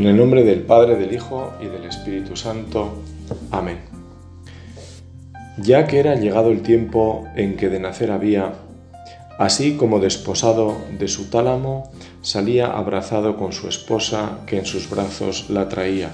En 0.00 0.06
el 0.06 0.16
nombre 0.16 0.44
del 0.44 0.62
Padre, 0.62 0.96
del 0.96 1.12
Hijo 1.12 1.52
y 1.60 1.66
del 1.66 1.84
Espíritu 1.84 2.34
Santo. 2.34 3.02
Amén. 3.50 3.80
Ya 5.58 5.86
que 5.86 5.98
era 5.98 6.14
llegado 6.14 6.50
el 6.50 6.62
tiempo 6.62 7.28
en 7.36 7.54
que 7.58 7.68
de 7.68 7.80
nacer 7.80 8.10
había, 8.10 8.54
así 9.38 9.76
como 9.76 10.00
desposado 10.00 10.78
de 10.98 11.06
su 11.06 11.28
tálamo, 11.28 11.92
salía 12.22 12.68
abrazado 12.68 13.36
con 13.36 13.52
su 13.52 13.68
esposa 13.68 14.38
que 14.46 14.56
en 14.56 14.64
sus 14.64 14.88
brazos 14.88 15.50
la 15.50 15.68
traía, 15.68 16.12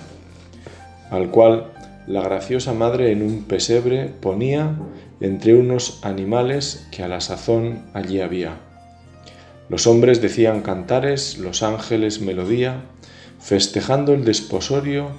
al 1.12 1.30
cual 1.30 1.66
la 2.08 2.22
graciosa 2.22 2.72
madre 2.72 3.12
en 3.12 3.22
un 3.22 3.44
pesebre 3.44 4.10
ponía 4.20 4.80
entre 5.20 5.54
unos 5.54 6.00
animales 6.02 6.88
que 6.90 7.04
a 7.04 7.08
la 7.08 7.20
sazón 7.20 7.84
allí 7.94 8.20
había. 8.20 8.56
Los 9.68 9.86
hombres 9.86 10.20
decían 10.20 10.62
cantares, 10.62 11.38
los 11.38 11.62
ángeles 11.62 12.20
melodía, 12.20 12.82
festejando 13.40 14.14
el 14.14 14.24
desposorio 14.24 15.10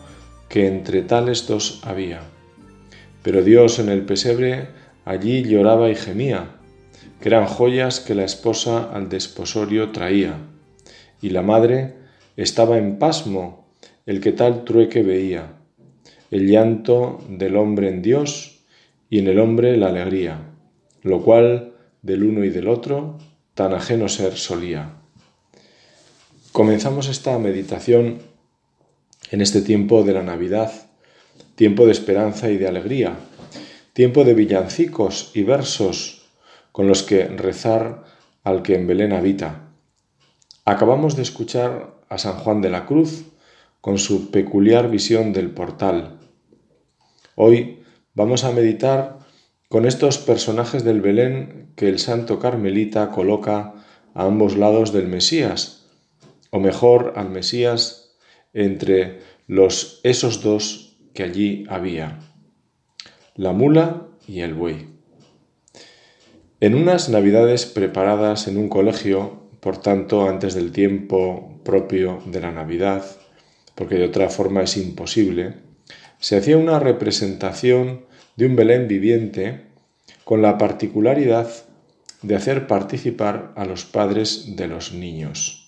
que 0.49 0.67
entre 0.67 1.01
tales 1.01 1.47
dos 1.47 1.81
había. 1.83 2.21
Pero 3.23 3.43
Dios 3.43 3.79
en 3.79 3.89
el 3.89 4.03
pesebre 4.03 4.69
allí 5.05 5.43
lloraba 5.43 5.89
y 5.89 5.95
gemía, 5.95 6.55
que 7.21 7.29
eran 7.29 7.45
joyas 7.45 7.99
que 7.99 8.15
la 8.15 8.23
esposa 8.23 8.91
al 8.93 9.09
desposorio 9.09 9.91
traía, 9.91 10.37
y 11.21 11.29
la 11.29 11.41
madre 11.41 11.95
estaba 12.35 12.77
en 12.77 12.99
pasmo, 12.99 13.67
el 14.05 14.21
que 14.21 14.31
tal 14.31 14.63
trueque 14.63 15.03
veía, 15.03 15.53
el 16.31 16.47
llanto 16.47 17.19
del 17.29 17.55
hombre 17.55 17.89
en 17.89 18.01
Dios 18.01 18.59
y 19.09 19.19
en 19.19 19.27
el 19.27 19.39
hombre 19.39 19.77
la 19.77 19.87
alegría, 19.87 20.39
lo 21.03 21.23
cual 21.23 21.73
del 22.01 22.23
uno 22.23 22.43
y 22.43 22.49
del 22.49 22.67
otro 22.67 23.17
tan 23.53 23.73
ajeno 23.73 24.07
ser 24.07 24.33
solía. 24.33 24.96
Comenzamos 26.57 27.07
esta 27.07 27.37
meditación 27.37 28.17
en 29.29 29.41
este 29.41 29.61
tiempo 29.61 30.01
de 30.01 30.13
la 30.13 30.23
Navidad, 30.23 30.71
tiempo 31.53 31.85
de 31.85 31.91
esperanza 31.91 32.49
y 32.49 32.57
de 32.57 32.67
alegría, 32.67 33.13
tiempo 33.93 34.23
de 34.23 34.33
villancicos 34.33 35.29
y 35.35 35.43
versos 35.43 36.31
con 36.71 36.87
los 36.87 37.03
que 37.03 37.27
rezar 37.27 38.05
al 38.43 38.63
que 38.63 38.73
en 38.73 38.87
Belén 38.87 39.13
habita. 39.13 39.69
Acabamos 40.65 41.15
de 41.15 41.21
escuchar 41.21 41.93
a 42.09 42.17
San 42.17 42.39
Juan 42.39 42.61
de 42.61 42.71
la 42.71 42.87
Cruz 42.87 43.25
con 43.79 43.99
su 43.99 44.31
peculiar 44.31 44.89
visión 44.89 45.33
del 45.33 45.51
portal. 45.51 46.17
Hoy 47.35 47.83
vamos 48.15 48.43
a 48.45 48.51
meditar 48.51 49.19
con 49.69 49.85
estos 49.85 50.17
personajes 50.17 50.83
del 50.83 51.01
Belén 51.01 51.71
que 51.75 51.87
el 51.87 51.99
santo 51.99 52.39
carmelita 52.39 53.11
coloca 53.11 53.75
a 54.15 54.25
ambos 54.25 54.57
lados 54.57 54.91
del 54.91 55.07
Mesías, 55.07 55.76
o 56.57 56.59
mejor 56.59 57.13
al 57.15 57.29
Mesías 57.29 58.15
entre 58.51 59.19
los 59.45 60.01
esos 60.03 60.41
dos 60.41 60.97
que 61.13 61.21
allí 61.21 61.65
había, 61.69 62.19
la 63.35 63.53
mula 63.53 64.07
y 64.27 64.41
el 64.41 64.55
buey. 64.55 64.87
En 66.59 66.73
unas 66.73 67.09
navidades 67.09 67.67
preparadas 67.67 68.47
en 68.47 68.57
un 68.57 68.69
colegio, 68.69 69.43
por 69.59 69.77
tanto 69.77 70.27
antes 70.27 70.55
del 70.55 70.71
tiempo 70.71 71.61
propio 71.63 72.23
de 72.25 72.41
la 72.41 72.51
Navidad, 72.51 73.05
porque 73.75 73.95
de 73.95 74.05
otra 74.05 74.29
forma 74.29 74.63
es 74.63 74.77
imposible, 74.77 75.57
se 76.17 76.37
hacía 76.37 76.57
una 76.57 76.79
representación 76.79 78.07
de 78.35 78.47
un 78.47 78.55
Belén 78.55 78.87
viviente 78.87 79.61
con 80.23 80.41
la 80.41 80.57
particularidad 80.57 81.47
de 82.23 82.35
hacer 82.35 82.65
participar 82.65 83.53
a 83.55 83.65
los 83.65 83.85
padres 83.85 84.55
de 84.55 84.67
los 84.67 84.91
niños 84.91 85.66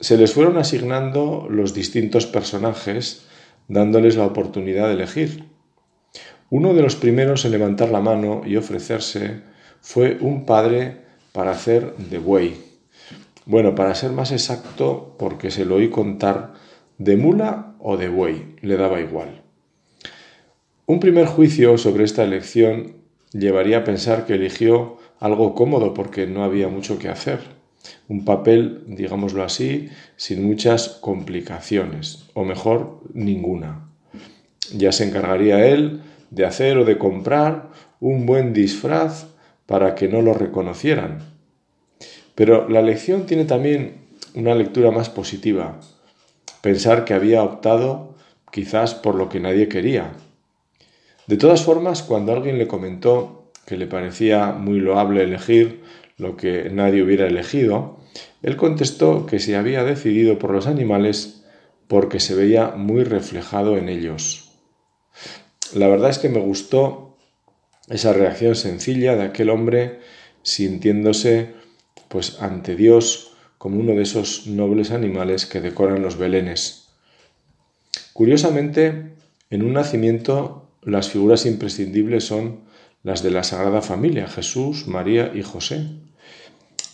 se 0.00 0.16
les 0.16 0.32
fueron 0.32 0.58
asignando 0.58 1.46
los 1.50 1.72
distintos 1.72 2.26
personajes, 2.26 3.26
dándoles 3.68 4.16
la 4.16 4.26
oportunidad 4.26 4.88
de 4.88 4.94
elegir. 4.94 5.44
Uno 6.50 6.74
de 6.74 6.82
los 6.82 6.96
primeros 6.96 7.44
en 7.44 7.52
levantar 7.52 7.90
la 7.90 8.00
mano 8.00 8.42
y 8.44 8.56
ofrecerse 8.56 9.40
fue 9.80 10.18
un 10.20 10.44
padre 10.44 10.98
para 11.32 11.52
hacer 11.52 11.96
de 11.96 12.18
buey. 12.18 12.56
Bueno, 13.46 13.74
para 13.74 13.94
ser 13.94 14.12
más 14.12 14.32
exacto, 14.32 15.16
porque 15.18 15.50
se 15.50 15.64
lo 15.64 15.76
oí 15.76 15.88
contar 15.88 16.54
de 16.98 17.16
mula 17.16 17.74
o 17.78 17.96
de 17.96 18.08
buey, 18.08 18.56
le 18.60 18.76
daba 18.76 19.00
igual. 19.00 19.42
Un 20.86 21.00
primer 21.00 21.26
juicio 21.26 21.78
sobre 21.78 22.04
esta 22.04 22.22
elección 22.22 22.96
llevaría 23.32 23.78
a 23.78 23.84
pensar 23.84 24.26
que 24.26 24.34
eligió 24.34 24.98
algo 25.18 25.54
cómodo 25.54 25.94
porque 25.94 26.26
no 26.26 26.44
había 26.44 26.68
mucho 26.68 26.98
que 26.98 27.08
hacer 27.08 27.55
un 28.08 28.24
papel, 28.24 28.84
digámoslo 28.86 29.42
así, 29.42 29.88
sin 30.16 30.44
muchas 30.44 30.88
complicaciones, 30.88 32.26
o 32.34 32.44
mejor, 32.44 33.00
ninguna. 33.14 33.88
Ya 34.74 34.92
se 34.92 35.04
encargaría 35.04 35.66
él 35.66 36.02
de 36.30 36.44
hacer 36.44 36.78
o 36.78 36.84
de 36.84 36.98
comprar 36.98 37.70
un 38.00 38.26
buen 38.26 38.52
disfraz 38.52 39.26
para 39.66 39.94
que 39.94 40.08
no 40.08 40.22
lo 40.22 40.34
reconocieran. 40.34 41.20
Pero 42.34 42.68
la 42.68 42.82
lección 42.82 43.26
tiene 43.26 43.44
también 43.44 44.06
una 44.34 44.54
lectura 44.54 44.90
más 44.90 45.08
positiva, 45.08 45.80
pensar 46.60 47.04
que 47.04 47.14
había 47.14 47.42
optado 47.42 48.14
quizás 48.52 48.94
por 48.94 49.14
lo 49.14 49.28
que 49.28 49.40
nadie 49.40 49.68
quería. 49.68 50.12
De 51.26 51.36
todas 51.36 51.62
formas, 51.62 52.02
cuando 52.02 52.32
alguien 52.32 52.58
le 52.58 52.68
comentó 52.68 53.50
que 53.66 53.76
le 53.76 53.86
parecía 53.86 54.52
muy 54.52 54.78
loable 54.78 55.24
elegir 55.24 55.82
lo 56.16 56.36
que 56.36 56.70
nadie 56.70 57.02
hubiera 57.02 57.26
elegido, 57.26 57.98
él 58.42 58.56
contestó 58.56 59.26
que 59.26 59.38
se 59.38 59.56
había 59.56 59.84
decidido 59.84 60.38
por 60.38 60.50
los 60.50 60.66
animales 60.66 61.44
porque 61.88 62.20
se 62.20 62.34
veía 62.34 62.68
muy 62.70 63.04
reflejado 63.04 63.76
en 63.76 63.88
ellos. 63.88 64.52
La 65.74 65.88
verdad 65.88 66.10
es 66.10 66.18
que 66.18 66.28
me 66.28 66.40
gustó 66.40 67.16
esa 67.88 68.12
reacción 68.12 68.56
sencilla 68.56 69.16
de 69.16 69.24
aquel 69.24 69.50
hombre 69.50 70.00
sintiéndose 70.42 71.54
pues 72.08 72.40
ante 72.40 72.76
Dios 72.76 73.32
como 73.58 73.80
uno 73.80 73.94
de 73.94 74.02
esos 74.02 74.46
nobles 74.46 74.90
animales 74.90 75.46
que 75.46 75.60
decoran 75.60 76.02
los 76.02 76.18
belenes. 76.18 76.88
Curiosamente, 78.12 79.12
en 79.50 79.62
un 79.62 79.74
nacimiento 79.74 80.70
las 80.82 81.10
figuras 81.10 81.46
imprescindibles 81.46 82.24
son 82.24 82.60
las 83.06 83.22
de 83.22 83.30
la 83.30 83.44
Sagrada 83.44 83.82
Familia, 83.82 84.26
Jesús, 84.26 84.88
María 84.88 85.30
y 85.32 85.42
José. 85.42 85.86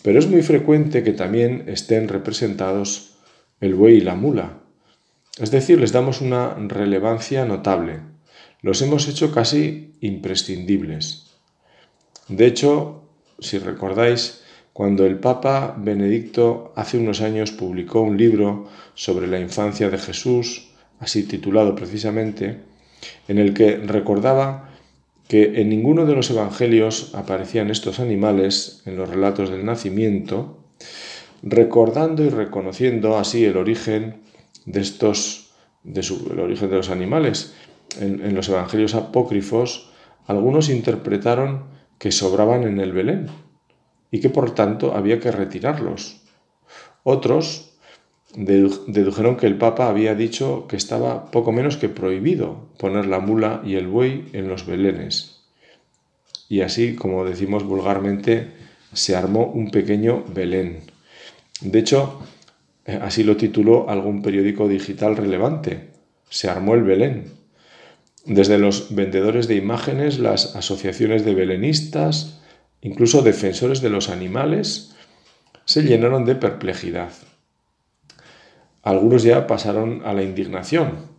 Pero 0.03 0.19
es 0.19 0.27
muy 0.27 0.43
frecuente 0.43 1.01
que 1.01 1.11
también 1.11 1.63
estén 1.65 2.07
representados 2.07 3.15
el 3.61 3.73
buey 3.73 3.95
y 3.95 4.01
la 4.01 4.13
mula. 4.13 4.59
Es 5.39 5.49
decir, 5.49 5.79
les 5.79 5.91
damos 5.91 6.21
una 6.21 6.53
relevancia 6.53 7.45
notable. 7.45 8.01
Los 8.61 8.83
hemos 8.83 9.07
hecho 9.07 9.31
casi 9.31 9.95
imprescindibles. 10.01 11.31
De 12.27 12.45
hecho, 12.45 13.05
si 13.39 13.57
recordáis, 13.57 14.43
cuando 14.71 15.07
el 15.07 15.17
Papa 15.17 15.75
Benedicto 15.79 16.73
hace 16.75 16.99
unos 16.99 17.21
años 17.21 17.49
publicó 17.49 18.01
un 18.01 18.19
libro 18.19 18.69
sobre 18.93 19.25
la 19.25 19.39
infancia 19.39 19.89
de 19.89 19.97
Jesús, 19.97 20.69
así 20.99 21.23
titulado 21.23 21.73
precisamente, 21.73 22.59
en 23.27 23.39
el 23.39 23.55
que 23.55 23.77
recordaba 23.77 24.72
que 25.27 25.61
en 25.61 25.69
ninguno 25.69 26.05
de 26.05 26.15
los 26.15 26.29
evangelios 26.29 27.15
aparecían 27.15 27.69
estos 27.69 27.99
animales 27.99 28.81
en 28.85 28.97
los 28.97 29.09
relatos 29.09 29.49
del 29.49 29.65
nacimiento, 29.65 30.59
recordando 31.41 32.23
y 32.23 32.29
reconociendo 32.29 33.17
así 33.17 33.45
el 33.45 33.57
origen 33.57 34.21
de 34.65 34.81
estos, 34.81 35.51
de 35.83 36.01
el 36.01 36.39
origen 36.39 36.69
de 36.69 36.75
los 36.77 36.89
animales. 36.89 37.53
En, 37.99 38.25
en 38.25 38.33
los 38.33 38.49
evangelios 38.49 38.95
apócrifos, 38.95 39.91
algunos 40.25 40.69
interpretaron 40.69 41.65
que 41.97 42.11
sobraban 42.11 42.63
en 42.63 42.79
el 42.79 42.91
Belén 42.91 43.27
y 44.11 44.19
que 44.19 44.29
por 44.29 44.55
tanto 44.55 44.95
había 44.95 45.19
que 45.19 45.31
retirarlos. 45.31 46.21
Otros 47.03 47.72
dedujeron 48.35 49.37
que 49.37 49.45
el 49.45 49.57
Papa 49.57 49.87
había 49.87 50.15
dicho 50.15 50.65
que 50.67 50.75
estaba 50.75 51.29
poco 51.29 51.51
menos 51.51 51.77
que 51.77 51.89
prohibido 51.89 52.67
poner 52.77 53.05
la 53.05 53.19
mula 53.19 53.61
y 53.63 53.75
el 53.75 53.87
buey 53.87 54.25
en 54.33 54.47
los 54.47 54.65
belenes. 54.65 55.41
Y 56.49 56.61
así, 56.61 56.95
como 56.95 57.25
decimos 57.25 57.63
vulgarmente, 57.63 58.51
se 58.93 59.15
armó 59.15 59.45
un 59.45 59.71
pequeño 59.71 60.23
Belén. 60.33 60.81
De 61.61 61.79
hecho, 61.79 62.21
eh, 62.85 62.99
así 63.01 63.23
lo 63.23 63.37
tituló 63.37 63.89
algún 63.89 64.21
periódico 64.21 64.67
digital 64.67 65.15
relevante. 65.15 65.91
Se 66.29 66.49
armó 66.49 66.73
el 66.75 66.83
Belén. 66.83 67.33
Desde 68.25 68.57
los 68.57 68.93
vendedores 68.95 69.47
de 69.47 69.55
imágenes, 69.55 70.19
las 70.19 70.55
asociaciones 70.55 71.25
de 71.25 71.35
belenistas, 71.35 72.41
incluso 72.81 73.21
defensores 73.21 73.81
de 73.81 73.89
los 73.89 74.09
animales, 74.09 74.95
se 75.65 75.83
llenaron 75.83 76.25
de 76.25 76.35
perplejidad 76.35 77.09
algunos 78.83 79.23
ya 79.23 79.47
pasaron 79.47 80.01
a 80.05 80.13
la 80.13 80.23
indignación. 80.23 81.13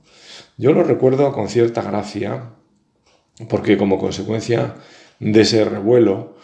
Yo 0.57 0.73
lo 0.73 0.85
recuerdo 0.85 1.33
con 1.33 1.49
cierta 1.49 1.83
gracia, 1.83 2.51
porque 3.49 3.77
como 3.77 3.99
consecuencia 3.99 4.77
de 5.19 5.41
ese 5.41 5.65
revuelo, 5.65 6.37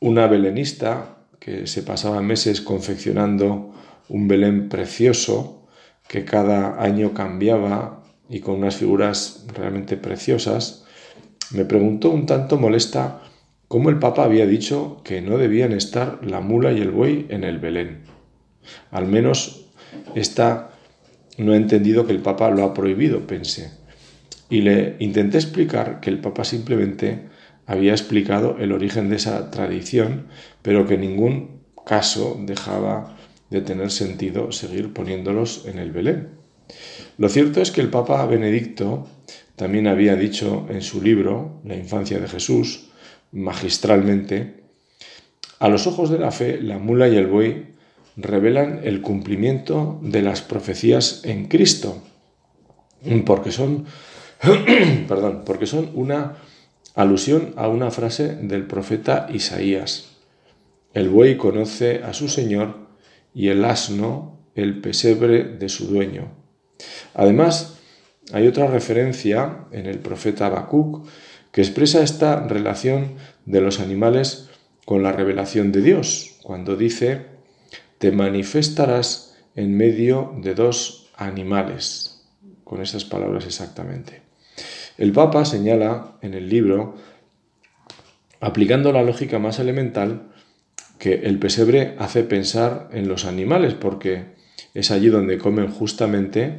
una 0.00 0.26
belenista 0.26 1.18
que 1.38 1.66
se 1.66 1.82
pasaba 1.82 2.22
meses 2.22 2.60
confeccionando 2.60 3.74
un 4.08 4.28
Belén 4.28 4.68
precioso, 4.68 5.66
que 6.08 6.24
cada 6.24 6.80
año 6.82 7.12
cambiaba 7.12 8.02
y 8.28 8.40
con 8.40 8.56
unas 8.56 8.76
figuras 8.76 9.46
realmente 9.54 9.96
preciosas, 9.96 10.84
me 11.50 11.64
preguntó 11.64 12.10
un 12.10 12.26
tanto 12.26 12.56
molesta 12.58 13.22
cómo 13.68 13.90
el 13.90 13.98
Papa 13.98 14.24
había 14.24 14.46
dicho 14.46 15.00
que 15.04 15.20
no 15.20 15.38
debían 15.38 15.72
estar 15.72 16.24
la 16.24 16.40
mula 16.40 16.72
y 16.72 16.80
el 16.80 16.90
buey 16.90 17.26
en 17.28 17.44
el 17.44 17.58
Belén. 17.58 18.04
Al 18.90 19.06
menos 19.06 19.61
esta 20.14 20.72
no 21.38 21.54
he 21.54 21.56
entendido 21.56 22.06
que 22.06 22.12
el 22.12 22.20
Papa 22.20 22.50
lo 22.50 22.64
ha 22.64 22.74
prohibido, 22.74 23.26
pensé. 23.26 23.72
Y 24.50 24.60
le 24.60 24.96
intenté 24.98 25.38
explicar 25.38 26.00
que 26.00 26.10
el 26.10 26.18
Papa 26.18 26.44
simplemente 26.44 27.30
había 27.66 27.92
explicado 27.92 28.56
el 28.58 28.72
origen 28.72 29.08
de 29.08 29.16
esa 29.16 29.50
tradición, 29.50 30.26
pero 30.60 30.86
que 30.86 30.94
en 30.94 31.00
ningún 31.02 31.62
caso 31.86 32.38
dejaba 32.44 33.16
de 33.50 33.60
tener 33.60 33.90
sentido 33.90 34.52
seguir 34.52 34.92
poniéndolos 34.92 35.66
en 35.66 35.78
el 35.78 35.90
Belén. 35.90 36.28
Lo 37.18 37.28
cierto 37.28 37.60
es 37.60 37.70
que 37.70 37.80
el 37.80 37.88
Papa 37.88 38.24
Benedicto 38.26 39.06
también 39.56 39.86
había 39.86 40.16
dicho 40.16 40.66
en 40.70 40.82
su 40.82 41.02
libro, 41.02 41.60
La 41.64 41.76
infancia 41.76 42.18
de 42.18 42.28
Jesús, 42.28 42.88
magistralmente, 43.32 44.62
a 45.58 45.68
los 45.68 45.86
ojos 45.86 46.10
de 46.10 46.18
la 46.18 46.30
fe, 46.30 46.60
la 46.60 46.78
mula 46.78 47.08
y 47.08 47.16
el 47.16 47.26
buey 47.26 47.71
revelan 48.16 48.80
el 48.84 49.00
cumplimiento 49.00 49.98
de 50.02 50.22
las 50.22 50.42
profecías 50.42 51.22
en 51.24 51.46
Cristo, 51.46 52.02
porque 53.26 53.52
son, 53.52 53.86
perdón, 55.08 55.42
porque 55.44 55.66
son 55.66 55.90
una 55.94 56.36
alusión 56.94 57.54
a 57.56 57.68
una 57.68 57.90
frase 57.90 58.36
del 58.36 58.66
profeta 58.66 59.28
Isaías. 59.32 60.16
El 60.94 61.08
buey 61.08 61.36
conoce 61.36 62.02
a 62.02 62.12
su 62.12 62.28
señor 62.28 62.76
y 63.34 63.48
el 63.48 63.64
asno 63.64 64.38
el 64.54 64.80
pesebre 64.80 65.44
de 65.44 65.68
su 65.70 65.86
dueño. 65.86 66.32
Además, 67.14 67.78
hay 68.32 68.46
otra 68.46 68.66
referencia 68.66 69.66
en 69.72 69.86
el 69.86 69.98
profeta 69.98 70.46
Habacuc 70.46 71.06
que 71.50 71.62
expresa 71.62 72.02
esta 72.02 72.46
relación 72.46 73.14
de 73.46 73.60
los 73.60 73.80
animales 73.80 74.50
con 74.84 75.02
la 75.02 75.12
revelación 75.12 75.72
de 75.72 75.80
Dios, 75.82 76.38
cuando 76.42 76.76
dice, 76.76 77.31
te 78.02 78.10
manifestarás 78.10 79.36
en 79.54 79.76
medio 79.76 80.34
de 80.38 80.56
dos 80.56 81.06
animales, 81.16 82.20
con 82.64 82.82
esas 82.82 83.04
palabras 83.04 83.46
exactamente. 83.46 84.22
El 84.98 85.12
Papa 85.12 85.44
señala 85.44 86.16
en 86.20 86.34
el 86.34 86.48
libro, 86.48 86.96
aplicando 88.40 88.90
la 88.90 89.04
lógica 89.04 89.38
más 89.38 89.60
elemental, 89.60 90.32
que 90.98 91.14
el 91.14 91.38
pesebre 91.38 91.94
hace 92.00 92.24
pensar 92.24 92.88
en 92.92 93.06
los 93.06 93.24
animales, 93.24 93.74
porque 93.74 94.32
es 94.74 94.90
allí 94.90 95.06
donde 95.06 95.38
comen 95.38 95.70
justamente, 95.70 96.58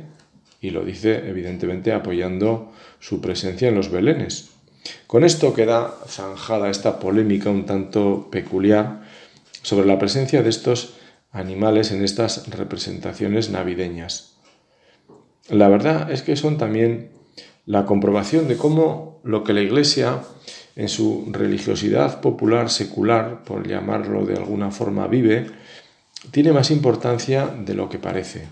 y 0.61 0.69
lo 0.69 0.85
dice 0.85 1.27
evidentemente 1.27 1.91
apoyando 1.91 2.71
su 3.01 3.19
presencia 3.19 3.67
en 3.67 3.75
los 3.75 3.91
belenes. 3.91 4.51
Con 5.07 5.25
esto 5.25 5.53
queda 5.53 5.93
zanjada 6.07 6.69
esta 6.69 7.01
polémica 7.01 7.49
un 7.49 7.65
tanto 7.65 8.29
peculiar 8.31 9.01
sobre 9.61 9.85
la 9.85 9.99
presencia 9.99 10.41
de 10.41 10.49
estos 10.49 11.02
animales 11.33 11.91
en 11.91 12.03
estas 12.03 12.47
representaciones 12.47 13.49
navideñas. 13.49 14.37
La 15.49 15.67
verdad 15.67 16.09
es 16.11 16.21
que 16.21 16.37
son 16.37 16.57
también 16.57 17.11
la 17.65 17.85
comprobación 17.85 18.47
de 18.47 18.55
cómo 18.55 19.19
lo 19.23 19.43
que 19.43 19.53
la 19.53 19.61
Iglesia, 19.61 20.21
en 20.75 20.89
su 20.89 21.27
religiosidad 21.31 22.21
popular 22.21 22.69
secular, 22.69 23.43
por 23.43 23.67
llamarlo 23.67 24.25
de 24.25 24.35
alguna 24.35 24.71
forma, 24.71 25.07
vive, 25.07 25.47
tiene 26.31 26.53
más 26.53 26.71
importancia 26.71 27.47
de 27.47 27.73
lo 27.73 27.89
que 27.89 27.99
parece. 27.99 28.47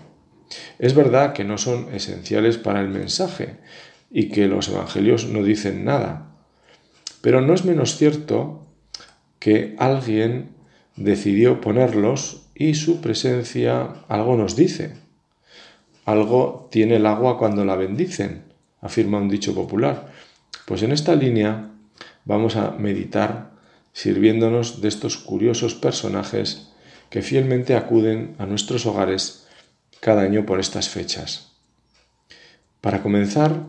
Es 0.78 0.94
verdad 0.94 1.32
que 1.32 1.44
no 1.44 1.58
son 1.58 1.94
esenciales 1.94 2.58
para 2.58 2.80
el 2.80 2.88
mensaje 2.88 3.58
y 4.10 4.28
que 4.28 4.48
los 4.48 4.68
evangelios 4.68 5.26
no 5.26 5.42
dicen 5.42 5.84
nada, 5.84 6.34
pero 7.20 7.40
no 7.40 7.54
es 7.54 7.64
menos 7.64 7.96
cierto 7.96 8.66
que 9.38 9.74
alguien 9.78 10.50
decidió 10.96 11.60
ponerlos 11.60 12.41
y 12.54 12.74
su 12.74 13.00
presencia 13.00 14.04
algo 14.08 14.36
nos 14.36 14.56
dice. 14.56 14.94
Algo 16.04 16.68
tiene 16.70 16.96
el 16.96 17.06
agua 17.06 17.38
cuando 17.38 17.64
la 17.64 17.76
bendicen 17.76 18.52
afirma 18.80 19.18
un 19.18 19.28
dicho 19.28 19.54
popular. 19.54 20.12
Pues 20.66 20.82
en 20.82 20.92
esta 20.92 21.14
línea 21.14 21.70
vamos 22.24 22.56
a 22.56 22.72
meditar 22.72 23.52
sirviéndonos 23.92 24.80
de 24.80 24.88
estos 24.88 25.16
curiosos 25.16 25.74
personajes 25.74 26.72
que 27.10 27.22
fielmente 27.22 27.76
acuden 27.76 28.34
a 28.38 28.46
nuestros 28.46 28.86
hogares 28.86 29.46
cada 30.00 30.22
año 30.22 30.44
por 30.46 30.60
estas 30.60 30.88
fechas. 30.88 31.52
Para 32.80 33.02
comenzar, 33.02 33.66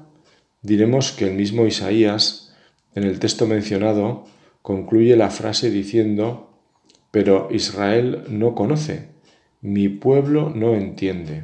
diremos 0.61 1.11
que 1.11 1.25
el 1.25 1.33
mismo 1.33 1.67
Isaías, 1.67 2.55
en 2.95 3.03
el 3.03 3.19
texto 3.19 3.45
mencionado, 3.45 4.25
concluye 4.61 5.15
la 5.15 5.29
frase 5.29 5.69
diciendo, 5.69 6.52
pero 7.13 7.49
Israel 7.51 8.23
no 8.27 8.55
conoce, 8.55 9.09
mi 9.61 9.87
pueblo 9.87 10.49
no 10.49 10.73
entiende. 10.73 11.43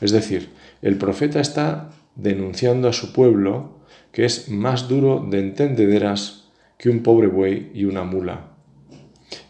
Es 0.00 0.10
decir, 0.10 0.54
el 0.80 0.96
profeta 0.96 1.38
está 1.38 1.90
denunciando 2.14 2.88
a 2.88 2.94
su 2.94 3.12
pueblo 3.12 3.82
que 4.10 4.24
es 4.24 4.48
más 4.48 4.88
duro 4.88 5.26
de 5.28 5.40
entendederas 5.40 6.48
que 6.78 6.88
un 6.88 7.02
pobre 7.02 7.26
buey 7.26 7.70
y 7.74 7.84
una 7.84 8.04
mula. 8.04 8.52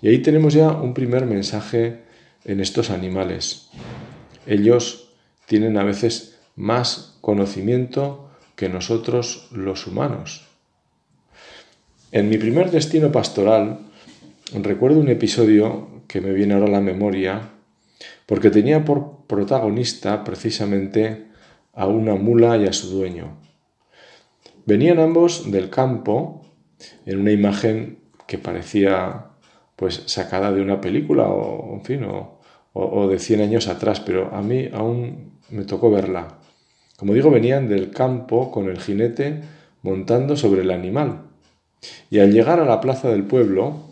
Y 0.03 0.09
ahí 0.09 0.19
tenemos 0.19 0.53
ya 0.53 0.73
un 0.73 0.94
primer 0.94 1.27
mensaje 1.27 2.00
en 2.44 2.59
estos 2.59 2.91
animales. 2.91 3.71
Ellos 4.49 5.12
tienen 5.47 5.79
a 5.79 5.85
veces 5.85 6.41
más 6.56 7.19
conocimiento 7.21 8.32
que 8.56 8.69
nosotros 8.69 9.49
los 9.53 9.87
humanos. 9.87 10.49
En 12.11 12.29
mi 12.29 12.37
primer 12.37 12.73
destino 12.73 13.12
pastoral 13.12 13.90
recuerdo 14.55 15.00
un 15.00 15.08
episodio 15.08 16.02
que 16.08 16.20
me 16.20 16.32
viene 16.32 16.55
ahora 16.55 16.67
a 16.67 16.70
la 16.70 16.81
memoria 16.81 17.50
porque 18.26 18.50
tenía 18.50 18.85
por 18.85 19.26
protagonista 19.26 20.25
precisamente 20.25 21.26
a 21.73 21.87
una 21.87 22.14
mula 22.17 22.56
y 22.56 22.67
a 22.67 22.73
su 22.73 22.91
dueño. 22.91 23.38
Venían 24.67 24.99
ambos 24.99 25.50
del 25.50 25.70
campo 25.70 26.43
en 27.06 27.20
una 27.20 27.32
imagen 27.32 27.98
que 28.27 28.39
parecía 28.39 29.27
pues 29.77 30.03
sacada 30.06 30.53
de 30.53 30.60
una 30.60 30.81
película 30.81 31.29
o, 31.29 31.75
en 31.75 31.84
fin, 31.84 32.06
o, 32.72 33.08
de 33.08 33.19
100 33.19 33.41
años 33.41 33.69
atrás, 33.69 34.01
pero 34.01 34.34
a 34.34 34.43
mí 34.43 34.69
aún 34.72 35.41
me 35.51 35.65
tocó 35.65 35.91
verla. 35.91 36.39
Como 36.96 37.15
digo, 37.15 37.31
venían 37.31 37.69
del 37.69 37.91
campo 37.91 38.51
con 38.51 38.69
el 38.69 38.79
jinete 38.79 39.41
montando 39.82 40.36
sobre 40.36 40.60
el 40.63 40.70
animal. 40.70 41.22
Y 42.10 42.19
al 42.19 42.32
llegar 42.32 42.60
a 42.60 42.67
la 42.67 42.81
plaza 42.81 43.08
del 43.08 43.25
pueblo, 43.25 43.90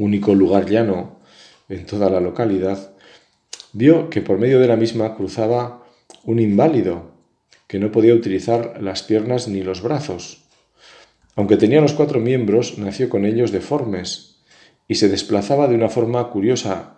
único 0.00 0.34
lugar 0.34 0.68
llano 0.68 1.20
en 1.68 1.86
toda 1.86 2.10
la 2.10 2.20
localidad, 2.20 2.92
vio 3.72 4.10
que 4.10 4.22
por 4.22 4.38
medio 4.38 4.58
de 4.58 4.66
la 4.66 4.76
misma 4.76 5.14
cruzaba 5.14 5.84
un 6.24 6.40
inválido 6.40 7.12
que 7.68 7.78
no 7.78 7.92
podía 7.92 8.14
utilizar 8.14 8.82
las 8.82 9.02
piernas 9.02 9.46
ni 9.46 9.62
los 9.62 9.82
brazos. 9.82 10.44
Aunque 11.36 11.56
tenía 11.56 11.80
los 11.80 11.92
cuatro 11.92 12.18
miembros, 12.18 12.78
nació 12.78 13.08
con 13.08 13.24
ellos 13.24 13.52
deformes 13.52 14.42
y 14.88 14.96
se 14.96 15.08
desplazaba 15.08 15.68
de 15.68 15.76
una 15.76 15.88
forma 15.88 16.30
curiosa, 16.30 16.96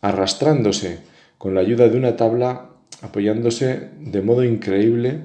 arrastrándose 0.00 1.00
con 1.36 1.54
la 1.54 1.60
ayuda 1.60 1.88
de 1.88 1.98
una 1.98 2.16
tabla, 2.16 2.70
apoyándose 3.02 3.90
de 4.00 4.22
modo 4.22 4.44
increíble 4.44 5.24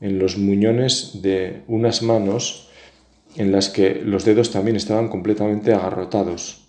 en 0.00 0.18
los 0.18 0.38
muñones 0.38 1.20
de 1.22 1.62
unas 1.66 2.02
manos 2.02 2.70
en 3.36 3.52
las 3.52 3.68
que 3.68 4.00
los 4.02 4.24
dedos 4.24 4.50
también 4.50 4.76
estaban 4.76 5.08
completamente 5.08 5.74
agarrotados. 5.74 6.67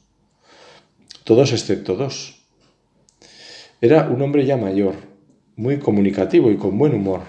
Todos 1.29 1.53
excepto 1.53 1.95
dos. 1.95 2.41
Era 3.81 4.09
un 4.09 4.19
hombre 4.23 4.47
ya 4.47 4.57
mayor, 4.57 4.95
muy 5.55 5.77
comunicativo 5.77 6.49
y 6.49 6.57
con 6.57 6.75
buen 6.79 6.95
humor, 6.95 7.21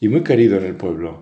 y 0.00 0.08
muy 0.08 0.24
querido 0.24 0.56
en 0.56 0.64
el 0.64 0.76
pueblo. 0.76 1.20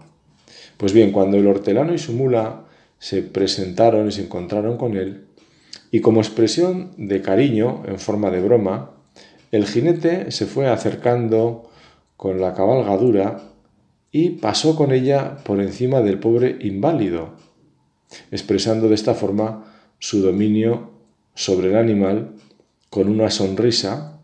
Pues 0.76 0.92
bien, 0.92 1.10
cuando 1.10 1.36
el 1.36 1.48
hortelano 1.48 1.92
y 1.94 1.98
su 1.98 2.12
mula 2.12 2.66
se 3.00 3.22
presentaron 3.22 4.06
y 4.06 4.12
se 4.12 4.22
encontraron 4.22 4.76
con 4.76 4.96
él, 4.96 5.26
y 5.90 6.00
como 6.00 6.20
expresión 6.20 6.92
de 6.96 7.22
cariño, 7.22 7.82
en 7.88 7.98
forma 7.98 8.30
de 8.30 8.40
broma, 8.40 8.92
el 9.50 9.66
jinete 9.66 10.30
se 10.30 10.46
fue 10.46 10.68
acercando 10.68 11.68
con 12.16 12.40
la 12.40 12.54
cabalgadura 12.54 13.50
y 14.12 14.30
pasó 14.30 14.76
con 14.76 14.92
ella 14.92 15.38
por 15.42 15.60
encima 15.60 16.02
del 16.02 16.20
pobre 16.20 16.56
inválido, 16.60 17.30
expresando 18.30 18.88
de 18.88 18.94
esta 18.94 19.14
forma 19.14 19.75
su 19.98 20.22
dominio 20.22 20.94
sobre 21.37 21.69
el 21.69 21.76
animal 21.76 22.33
con 22.90 23.09
una 23.09 23.31
sonrisa 23.31 24.19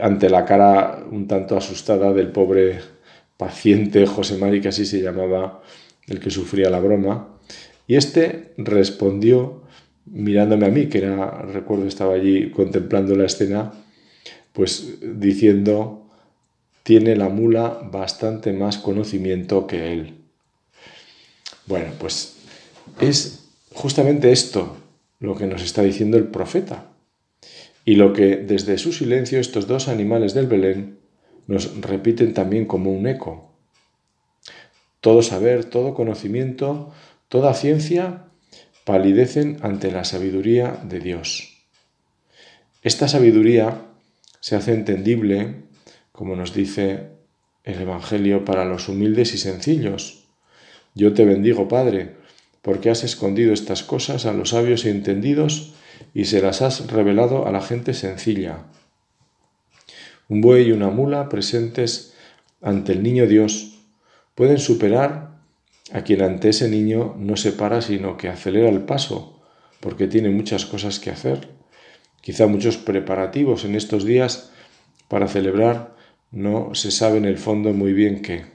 ante 0.00 0.28
la 0.28 0.44
cara 0.44 1.04
un 1.10 1.26
tanto 1.26 1.56
asustada 1.56 2.12
del 2.12 2.28
pobre 2.28 2.80
paciente 3.36 4.06
José 4.06 4.36
Mari, 4.36 4.60
que 4.60 4.68
así 4.68 4.86
se 4.86 5.00
llamaba 5.00 5.62
el 6.06 6.20
que 6.20 6.30
sufría 6.30 6.70
la 6.70 6.80
broma, 6.80 7.38
y 7.86 7.96
este 7.96 8.52
respondió 8.58 9.62
mirándome 10.06 10.66
a 10.66 10.70
mí, 10.70 10.86
que 10.86 10.98
era, 10.98 11.42
recuerdo, 11.42 11.86
estaba 11.86 12.14
allí 12.14 12.50
contemplando 12.50 13.14
la 13.14 13.26
escena, 13.26 13.72
pues 14.52 14.98
diciendo, 15.00 16.10
tiene 16.82 17.16
la 17.16 17.28
mula 17.28 17.80
bastante 17.90 18.52
más 18.52 18.78
conocimiento 18.78 19.66
que 19.66 19.92
él. 19.92 20.14
Bueno, 21.66 21.92
pues 21.98 22.36
es 23.00 23.48
justamente 23.72 24.32
esto 24.32 24.76
lo 25.22 25.36
que 25.36 25.46
nos 25.46 25.62
está 25.62 25.82
diciendo 25.82 26.18
el 26.18 26.26
profeta 26.26 26.90
y 27.84 27.94
lo 27.94 28.12
que 28.12 28.36
desde 28.36 28.76
su 28.76 28.92
silencio 28.92 29.38
estos 29.38 29.68
dos 29.68 29.88
animales 29.88 30.34
del 30.34 30.48
Belén 30.48 30.98
nos 31.46 31.80
repiten 31.80 32.34
también 32.34 32.66
como 32.66 32.92
un 32.92 33.06
eco. 33.06 33.52
Todo 35.00 35.22
saber, 35.22 35.64
todo 35.64 35.94
conocimiento, 35.94 36.92
toda 37.28 37.54
ciencia 37.54 38.26
palidecen 38.84 39.58
ante 39.62 39.92
la 39.92 40.04
sabiduría 40.04 40.80
de 40.84 40.98
Dios. 40.98 41.66
Esta 42.82 43.06
sabiduría 43.06 43.86
se 44.40 44.56
hace 44.56 44.74
entendible, 44.74 45.62
como 46.10 46.34
nos 46.34 46.52
dice 46.52 47.10
el 47.62 47.80
Evangelio, 47.80 48.44
para 48.44 48.64
los 48.64 48.88
humildes 48.88 49.34
y 49.34 49.38
sencillos. 49.38 50.24
Yo 50.96 51.14
te 51.14 51.24
bendigo, 51.24 51.68
Padre, 51.68 52.16
porque 52.62 52.90
has 52.90 53.04
escondido 53.04 53.52
estas 53.52 53.82
cosas 53.82 54.24
a 54.24 54.32
los 54.32 54.50
sabios 54.50 54.84
y 54.84 54.88
entendidos 54.88 55.74
y 56.14 56.24
se 56.26 56.40
las 56.40 56.62
has 56.62 56.86
revelado 56.86 57.46
a 57.46 57.52
la 57.52 57.60
gente 57.60 57.92
sencilla. 57.92 58.64
Un 60.28 60.40
buey 60.40 60.68
y 60.68 60.72
una 60.72 60.88
mula 60.88 61.28
presentes 61.28 62.14
ante 62.62 62.92
el 62.92 63.02
niño 63.02 63.26
Dios 63.26 63.80
pueden 64.34 64.58
superar 64.58 65.32
a 65.92 66.02
quien 66.02 66.22
ante 66.22 66.50
ese 66.50 66.68
niño 66.68 67.14
no 67.18 67.36
se 67.36 67.52
para 67.52 67.82
sino 67.82 68.16
que 68.16 68.28
acelera 68.28 68.68
el 68.68 68.82
paso, 68.82 69.40
porque 69.80 70.06
tiene 70.06 70.30
muchas 70.30 70.64
cosas 70.64 71.00
que 71.00 71.10
hacer, 71.10 71.48
quizá 72.20 72.46
muchos 72.46 72.76
preparativos 72.76 73.64
en 73.64 73.74
estos 73.74 74.04
días 74.04 74.52
para 75.08 75.28
celebrar, 75.28 75.94
no 76.30 76.74
se 76.74 76.90
sabe 76.90 77.18
en 77.18 77.26
el 77.26 77.36
fondo 77.36 77.74
muy 77.74 77.92
bien 77.92 78.22
qué. 78.22 78.46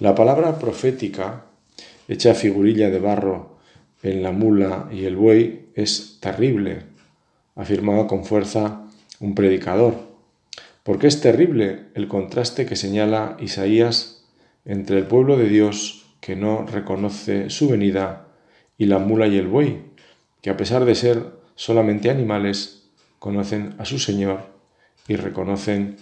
La 0.00 0.14
palabra 0.14 0.58
profética, 0.58 1.46
hecha 2.08 2.34
figurilla 2.34 2.90
de 2.90 2.98
barro 2.98 3.56
en 4.02 4.22
la 4.22 4.32
mula 4.32 4.88
y 4.92 5.04
el 5.04 5.16
buey, 5.16 5.66
es 5.74 6.18
terrible, 6.20 6.82
afirmaba 7.54 8.06
con 8.06 8.24
fuerza 8.24 8.86
un 9.20 9.34
predicador, 9.34 9.94
porque 10.82 11.06
es 11.06 11.20
terrible 11.20 11.86
el 11.94 12.06
contraste 12.06 12.66
que 12.66 12.76
señala 12.76 13.36
Isaías 13.40 14.24
entre 14.64 14.98
el 14.98 15.06
pueblo 15.06 15.36
de 15.36 15.48
Dios 15.48 16.06
que 16.20 16.36
no 16.36 16.66
reconoce 16.66 17.50
su 17.50 17.68
venida 17.68 18.28
y 18.78 18.86
la 18.86 18.98
mula 18.98 19.26
y 19.26 19.38
el 19.38 19.48
buey, 19.48 19.82
que 20.42 20.50
a 20.50 20.56
pesar 20.56 20.84
de 20.84 20.94
ser 20.94 21.32
solamente 21.54 22.10
animales, 22.10 22.88
conocen 23.18 23.74
a 23.78 23.84
su 23.84 23.98
Señor 23.98 24.52
y 25.08 25.16
reconocen 25.16 25.96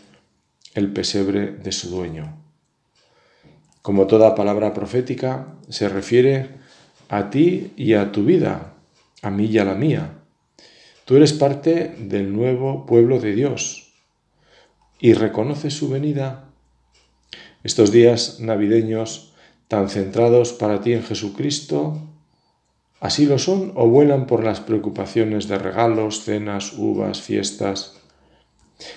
el 0.74 0.92
pesebre 0.92 1.52
de 1.52 1.72
su 1.72 1.88
dueño. 1.88 2.43
Como 3.84 4.06
toda 4.06 4.34
palabra 4.34 4.72
profética, 4.72 5.58
se 5.68 5.90
refiere 5.90 6.48
a 7.10 7.28
ti 7.28 7.74
y 7.76 7.92
a 7.92 8.12
tu 8.12 8.24
vida, 8.24 8.72
a 9.20 9.28
mí 9.28 9.44
y 9.44 9.58
a 9.58 9.66
la 9.66 9.74
mía. 9.74 10.24
Tú 11.04 11.16
eres 11.16 11.34
parte 11.34 11.94
del 11.98 12.32
nuevo 12.32 12.86
pueblo 12.86 13.20
de 13.20 13.34
Dios 13.34 13.92
y 14.98 15.12
reconoces 15.12 15.74
su 15.74 15.90
venida. 15.90 16.48
Estos 17.62 17.92
días 17.92 18.40
navideños 18.40 19.34
tan 19.68 19.90
centrados 19.90 20.54
para 20.54 20.80
ti 20.80 20.94
en 20.94 21.02
Jesucristo, 21.02 22.00
así 23.00 23.26
lo 23.26 23.38
son 23.38 23.72
o 23.74 23.86
vuelan 23.86 24.26
por 24.26 24.44
las 24.44 24.60
preocupaciones 24.60 25.46
de 25.46 25.58
regalos, 25.58 26.24
cenas, 26.24 26.72
uvas, 26.78 27.20
fiestas. 27.20 28.00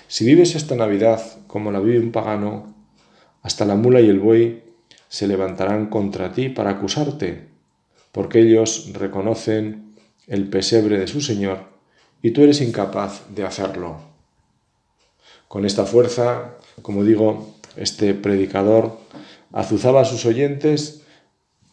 Si 0.07 0.23
vives 0.23 0.55
esta 0.55 0.77
Navidad 0.77 1.21
como 1.47 1.73
la 1.73 1.81
vive 1.81 1.99
un 1.99 2.13
pagano, 2.13 2.73
hasta 3.41 3.65
la 3.65 3.75
mula 3.75 3.99
y 3.99 4.07
el 4.07 4.21
buey 4.21 4.66
se 5.09 5.27
levantarán 5.27 5.87
contra 5.87 6.31
ti 6.31 6.49
para 6.49 6.71
acusarte, 6.71 7.47
porque 8.11 8.41
ellos 8.41 8.91
reconocen 8.93 9.95
el 10.27 10.49
pesebre 10.49 10.99
de 10.99 11.07
su 11.07 11.21
Señor 11.21 11.65
y 12.21 12.31
tú 12.31 12.43
eres 12.43 12.61
incapaz 12.61 13.23
de 13.33 13.45
hacerlo. 13.45 13.97
Con 15.47 15.65
esta 15.65 15.85
fuerza, 15.85 16.55
como 16.81 17.03
digo, 17.03 17.55
este 17.75 18.13
predicador 18.13 18.99
azuzaba 19.53 20.01
a 20.01 20.05
sus 20.05 20.25
oyentes 20.25 21.03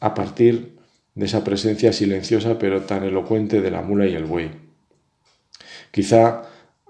a 0.01 0.15
partir 0.15 0.79
de 1.15 1.27
esa 1.27 1.45
presencia 1.45 1.93
silenciosa 1.93 2.59
pero 2.59 2.83
tan 2.83 3.05
elocuente 3.05 3.61
de 3.61 3.71
la 3.71 3.83
mula 3.83 4.07
y 4.07 4.15
el 4.15 4.25
buey. 4.25 4.51
Quizá 5.91 6.43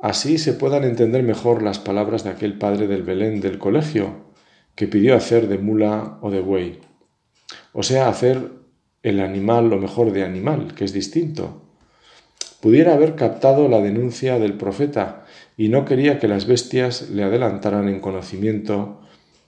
así 0.02 0.38
se 0.38 0.52
puedan 0.52 0.84
entender 0.84 1.22
mejor 1.22 1.62
las 1.62 1.78
palabras 1.78 2.24
de 2.24 2.30
aquel 2.30 2.58
padre 2.58 2.86
del 2.86 3.02
Belén 3.02 3.40
del 3.40 3.58
colegio 3.58 4.33
que 4.74 4.86
pidió 4.88 5.14
hacer 5.14 5.48
de 5.48 5.58
mula 5.58 6.18
o 6.20 6.30
de 6.30 6.40
buey, 6.40 6.80
o 7.72 7.82
sea, 7.82 8.08
hacer 8.08 8.50
el 9.02 9.20
animal 9.20 9.68
lo 9.68 9.78
mejor 9.78 10.12
de 10.12 10.24
animal, 10.24 10.74
que 10.74 10.84
es 10.84 10.92
distinto. 10.92 11.62
Pudiera 12.60 12.94
haber 12.94 13.14
captado 13.14 13.68
la 13.68 13.80
denuncia 13.80 14.38
del 14.38 14.54
profeta 14.54 15.26
y 15.56 15.68
no 15.68 15.84
quería 15.84 16.18
que 16.18 16.28
las 16.28 16.46
bestias 16.46 17.10
le 17.10 17.22
adelantaran 17.22 17.88
en 17.88 18.00
conocimiento 18.00 19.00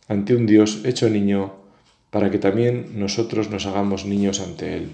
ante 0.08 0.36
un 0.36 0.46
Dios 0.46 0.82
hecho 0.84 1.08
niño 1.08 1.54
para 2.10 2.30
que 2.30 2.38
también 2.38 2.98
nosotros 3.00 3.50
nos 3.50 3.66
hagamos 3.66 4.04
niños 4.04 4.40
ante 4.40 4.76
Él. 4.76 4.90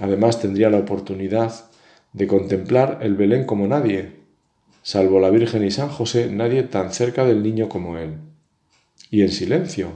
Además 0.00 0.40
tendría 0.40 0.70
la 0.70 0.78
oportunidad 0.78 1.52
de 2.12 2.26
contemplar 2.26 2.98
el 3.02 3.14
Belén 3.14 3.44
como 3.44 3.66
nadie, 3.66 4.12
salvo 4.82 5.18
la 5.18 5.30
Virgen 5.30 5.64
y 5.64 5.70
San 5.70 5.88
José, 5.88 6.30
nadie 6.30 6.62
tan 6.62 6.92
cerca 6.92 7.24
del 7.24 7.42
niño 7.42 7.68
como 7.68 7.98
Él. 7.98 8.18
Y 9.12 9.20
en 9.20 9.28
silencio, 9.28 9.92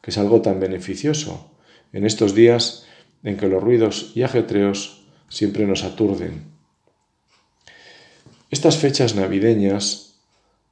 que 0.00 0.12
es 0.12 0.16
algo 0.16 0.40
tan 0.40 0.60
beneficioso 0.60 1.50
en 1.92 2.06
estos 2.06 2.34
días 2.34 2.86
en 3.24 3.36
que 3.36 3.48
los 3.48 3.62
ruidos 3.62 4.12
y 4.14 4.22
ajetreos 4.22 5.04
siempre 5.28 5.66
nos 5.66 5.82
aturden. 5.82 6.44
Estas 8.50 8.78
fechas 8.78 9.16
navideñas 9.16 10.20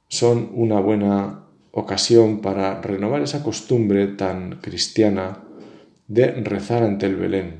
son 0.07 0.49
una 0.53 0.79
buena 0.79 1.43
ocasión 1.71 2.41
para 2.41 2.81
renovar 2.81 3.21
esa 3.21 3.43
costumbre 3.43 4.07
tan 4.07 4.59
cristiana 4.61 5.43
de 6.07 6.31
rezar 6.31 6.83
ante 6.83 7.05
el 7.05 7.17
Belén, 7.17 7.59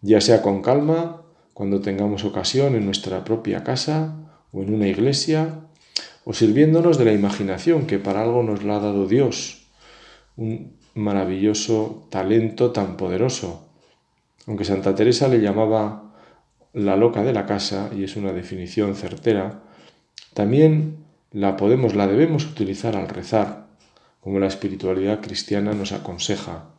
ya 0.00 0.20
sea 0.20 0.40
con 0.40 0.62
calma, 0.62 1.22
cuando 1.52 1.82
tengamos 1.82 2.24
ocasión 2.24 2.74
en 2.74 2.86
nuestra 2.86 3.22
propia 3.22 3.62
casa 3.62 4.16
o 4.50 4.62
en 4.62 4.72
una 4.72 4.88
iglesia, 4.88 5.60
o 6.24 6.32
sirviéndonos 6.32 6.98
de 6.98 7.04
la 7.04 7.12
imaginación 7.12 7.86
que 7.86 7.98
para 7.98 8.22
algo 8.22 8.42
nos 8.42 8.62
la 8.62 8.76
ha 8.76 8.80
dado 8.80 9.06
Dios, 9.06 9.66
un 10.36 10.76
maravilloso 10.94 12.06
talento 12.10 12.72
tan 12.72 12.96
poderoso. 12.96 13.68
Aunque 14.46 14.64
Santa 14.64 14.94
Teresa 14.94 15.28
le 15.28 15.40
llamaba 15.40 16.14
la 16.72 16.96
loca 16.96 17.22
de 17.22 17.32
la 17.32 17.46
casa, 17.46 17.90
y 17.96 18.04
es 18.04 18.16
una 18.16 18.32
definición 18.32 18.94
certera, 18.94 19.62
también 20.34 21.04
la 21.32 21.56
podemos, 21.56 21.94
la 21.94 22.06
debemos 22.06 22.44
utilizar 22.46 22.96
al 22.96 23.08
rezar, 23.08 23.66
como 24.20 24.38
la 24.38 24.46
espiritualidad 24.46 25.20
cristiana 25.20 25.72
nos 25.72 25.92
aconseja. 25.92 26.70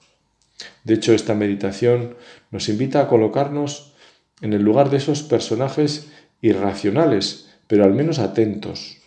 De 0.83 0.93
hecho, 0.93 1.13
esta 1.13 1.33
meditación 1.33 2.15
nos 2.51 2.69
invita 2.69 3.01
a 3.01 3.07
colocarnos 3.07 3.93
en 4.41 4.53
el 4.53 4.61
lugar 4.61 4.89
de 4.89 4.97
esos 4.97 5.23
personajes 5.23 6.11
irracionales, 6.41 7.49
pero 7.67 7.83
al 7.83 7.93
menos 7.93 8.19
atentos. 8.19 9.00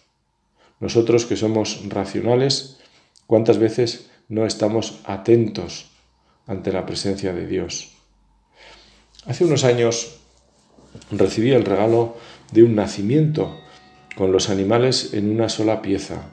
Nosotros 0.81 1.27
que 1.27 1.37
somos 1.37 1.89
racionales, 1.89 2.79
¿cuántas 3.27 3.59
veces 3.59 4.11
no 4.29 4.47
estamos 4.47 5.01
atentos 5.05 5.91
ante 6.47 6.73
la 6.73 6.87
presencia 6.87 7.33
de 7.33 7.47
Dios? 7.47 7.93
Hace 9.27 9.45
unos 9.45 9.65
años 9.65 10.17
recibí 11.11 11.53
el 11.53 11.65
regalo 11.65 12.17
de 12.53 12.63
un 12.63 12.75
nacimiento 12.75 13.59
con 14.17 14.33
los 14.33 14.51
animales 14.51 15.15
en 15.15 15.31
una 15.31 15.49
sola 15.49 15.83
pieza. 15.83 16.31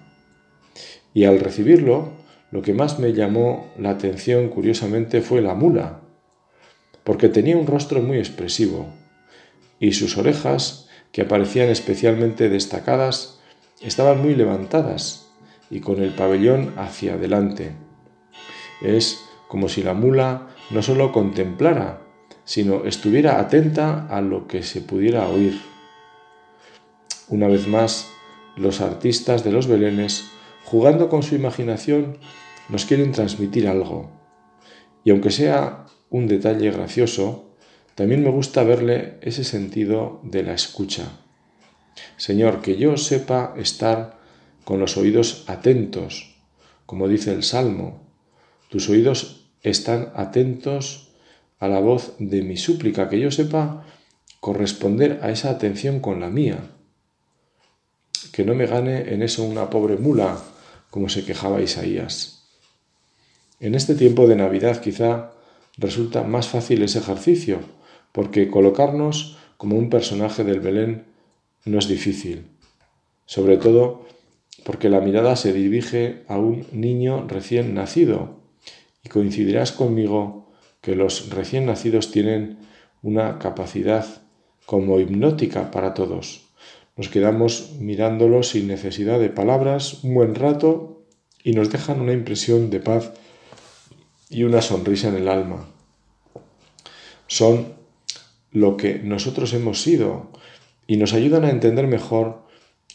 Y 1.13 1.25
al 1.25 1.39
recibirlo, 1.39 2.13
lo 2.51 2.61
que 2.61 2.73
más 2.73 2.99
me 2.99 3.13
llamó 3.13 3.71
la 3.77 3.91
atención 3.91 4.49
curiosamente 4.49 5.21
fue 5.21 5.41
la 5.41 5.55
mula, 5.55 6.01
porque 7.03 7.29
tenía 7.29 7.57
un 7.57 7.67
rostro 7.67 8.01
muy 8.01 8.17
expresivo 8.17 8.93
y 9.79 9.93
sus 9.93 10.17
orejas, 10.17 10.87
que 11.11 11.23
aparecían 11.23 11.69
especialmente 11.69 12.47
destacadas, 12.49 13.40
estaban 13.81 14.21
muy 14.21 14.35
levantadas 14.35 15.31
y 15.69 15.79
con 15.79 16.01
el 16.01 16.11
pabellón 16.11 16.73
hacia 16.77 17.13
adelante. 17.13 17.73
Es 18.81 19.23
como 19.47 19.69
si 19.69 19.83
la 19.83 19.93
mula 19.93 20.49
no 20.69 20.81
solo 20.81 21.11
contemplara, 21.11 22.01
sino 22.43 22.85
estuviera 22.85 23.39
atenta 23.39 24.07
a 24.07 24.21
lo 24.21 24.47
que 24.47 24.63
se 24.63 24.81
pudiera 24.81 25.27
oír. 25.27 25.59
Una 27.27 27.47
vez 27.47 27.67
más, 27.67 28.09
los 28.57 28.81
artistas 28.81 29.43
de 29.43 29.51
los 29.51 29.67
belenes, 29.67 30.25
jugando 30.65 31.09
con 31.09 31.23
su 31.23 31.35
imaginación, 31.35 32.17
nos 32.69 32.85
quieren 32.85 33.11
transmitir 33.11 33.67
algo. 33.67 34.11
Y 35.03 35.11
aunque 35.11 35.31
sea 35.31 35.85
un 36.09 36.27
detalle 36.27 36.71
gracioso, 36.71 37.55
también 37.95 38.23
me 38.23 38.29
gusta 38.29 38.63
verle 38.63 39.17
ese 39.21 39.43
sentido 39.43 40.19
de 40.23 40.43
la 40.43 40.53
escucha. 40.53 41.20
Señor, 42.17 42.61
que 42.61 42.77
yo 42.77 42.97
sepa 42.97 43.53
estar 43.57 44.19
con 44.63 44.79
los 44.79 44.97
oídos 44.97 45.43
atentos, 45.47 46.35
como 46.85 47.07
dice 47.07 47.33
el 47.33 47.43
Salmo. 47.43 48.01
Tus 48.69 48.89
oídos 48.89 49.47
están 49.63 50.11
atentos 50.15 51.09
a 51.59 51.67
la 51.67 51.79
voz 51.79 52.13
de 52.19 52.41
mi 52.41 52.57
súplica, 52.57 53.09
que 53.09 53.19
yo 53.19 53.31
sepa 53.31 53.85
corresponder 54.39 55.19
a 55.21 55.29
esa 55.29 55.49
atención 55.49 55.99
con 55.99 56.19
la 56.19 56.29
mía. 56.29 56.71
Que 58.31 58.43
no 58.43 58.55
me 58.55 58.65
gane 58.65 59.13
en 59.13 59.21
eso 59.21 59.43
una 59.43 59.69
pobre 59.69 59.97
mula, 59.97 60.39
como 60.89 61.09
se 61.09 61.23
quejaba 61.23 61.61
Isaías. 61.61 62.43
En 63.59 63.75
este 63.75 63.93
tiempo 63.93 64.27
de 64.27 64.35
Navidad 64.35 64.81
quizá 64.81 65.33
resulta 65.77 66.23
más 66.23 66.47
fácil 66.47 66.81
ese 66.81 66.99
ejercicio, 66.99 67.59
porque 68.11 68.49
colocarnos 68.49 69.37
como 69.57 69.77
un 69.77 69.89
personaje 69.89 70.43
del 70.43 70.59
Belén 70.59 71.10
no 71.65 71.79
es 71.79 71.87
difícil, 71.87 72.47
sobre 73.25 73.57
todo 73.57 74.05
porque 74.63 74.89
la 74.89 75.01
mirada 75.01 75.35
se 75.35 75.53
dirige 75.53 76.23
a 76.27 76.37
un 76.37 76.67
niño 76.71 77.27
recién 77.27 77.73
nacido, 77.73 78.41
y 79.03 79.09
coincidirás 79.09 79.71
conmigo 79.71 80.51
que 80.81 80.95
los 80.95 81.29
recién 81.29 81.65
nacidos 81.65 82.11
tienen 82.11 82.59
una 83.01 83.39
capacidad 83.39 84.05
como 84.65 84.99
hipnótica 84.99 85.71
para 85.71 85.93
todos. 85.93 86.47
Nos 86.95 87.09
quedamos 87.09 87.73
mirándolos 87.79 88.49
sin 88.49 88.67
necesidad 88.67 89.19
de 89.19 89.29
palabras 89.29 90.03
un 90.03 90.13
buen 90.13 90.35
rato 90.35 91.03
y 91.43 91.53
nos 91.53 91.71
dejan 91.71 91.99
una 91.99 92.13
impresión 92.13 92.69
de 92.69 92.79
paz 92.79 93.11
y 94.29 94.43
una 94.43 94.61
sonrisa 94.61 95.09
en 95.09 95.15
el 95.15 95.27
alma. 95.27 95.67
Son 97.27 97.73
lo 98.51 98.77
que 98.77 98.99
nosotros 98.99 99.53
hemos 99.53 99.81
sido 99.81 100.31
y 100.91 100.97
nos 100.97 101.13
ayudan 101.13 101.45
a 101.45 101.49
entender 101.49 101.87
mejor 101.87 102.43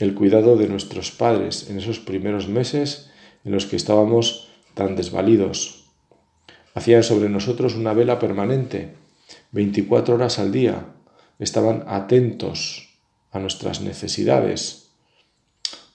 el 0.01 0.13
cuidado 0.13 0.59
de 0.59 0.69
nuestros 0.69 1.13
padres 1.13 1.71
en 1.71 1.79
esos 1.79 1.99
primeros 1.99 2.47
meses 2.47 3.11
en 3.43 3.53
los 3.53 3.65
que 3.65 3.77
estábamos 3.77 4.51
tan 4.75 4.97
desvalidos. 4.97 5.87
Hacían 6.75 7.03
sobre 7.03 7.31
nosotros 7.31 7.75
una 7.75 7.95
vela 7.95 8.19
permanente, 8.19 8.93
24 9.53 10.17
horas 10.17 10.39
al 10.39 10.53
día. 10.53 10.89
Estaban 11.39 11.85
atentos 11.87 12.91
a 13.31 13.39
nuestras 13.39 13.81
necesidades. 13.81 14.91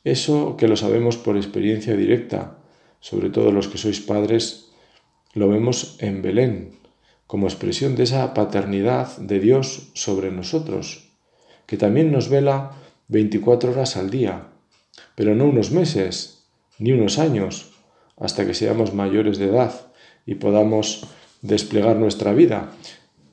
Eso 0.04 0.58
que 0.58 0.68
lo 0.68 0.78
sabemos 0.78 1.18
por 1.18 1.38
experiencia 1.38 1.96
directa, 1.96 2.58
sobre 3.00 3.30
todo 3.30 3.52
los 3.52 3.68
que 3.68 3.78
sois 3.78 4.00
padres, 4.00 4.72
lo 5.36 5.50
vemos 5.50 5.98
en 6.00 6.24
Belén, 6.24 6.80
como 7.28 7.46
expresión 7.46 7.96
de 7.96 8.06
esa 8.06 8.34
paternidad 8.34 9.18
de 9.18 9.40
Dios 9.40 9.92
sobre 9.94 10.32
nosotros, 10.32 11.11
que 11.72 11.78
también 11.78 12.12
nos 12.12 12.28
vela 12.28 12.74
24 13.08 13.72
horas 13.72 13.96
al 13.96 14.10
día, 14.10 14.50
pero 15.16 15.36
no 15.36 15.46
unos 15.46 15.72
meses, 15.72 16.44
ni 16.80 16.92
unos 16.92 17.18
años, 17.18 17.72
hasta 18.18 18.46
que 18.46 18.54
seamos 18.54 18.94
mayores 18.94 19.38
de 19.38 19.46
edad 19.46 19.94
y 20.26 20.36
podamos 20.36 21.08
desplegar 21.42 21.96
nuestra 21.96 22.34
vida, 22.34 22.74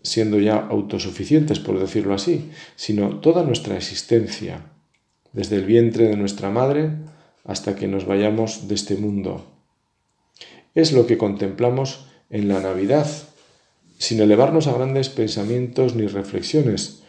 siendo 0.02 0.38
ya 0.38 0.54
autosuficientes, 0.54 1.58
por 1.58 1.80
decirlo 1.80 2.14
así, 2.14 2.52
sino 2.76 3.18
toda 3.18 3.42
nuestra 3.42 3.76
existencia, 3.76 4.70
desde 5.32 5.56
el 5.56 5.64
vientre 5.64 6.06
de 6.06 6.16
nuestra 6.16 6.48
madre 6.48 6.92
hasta 7.44 7.74
que 7.74 7.88
nos 7.88 8.06
vayamos 8.06 8.68
de 8.68 8.76
este 8.76 8.94
mundo. 8.94 9.46
Es 10.76 10.92
lo 10.92 11.08
que 11.08 11.18
contemplamos 11.18 12.06
en 12.30 12.46
la 12.46 12.60
Navidad, 12.60 13.08
sin 13.98 14.20
elevarnos 14.20 14.68
a 14.68 14.74
grandes 14.74 15.08
pensamientos 15.08 15.96
ni 15.96 16.06
reflexiones, 16.06 17.02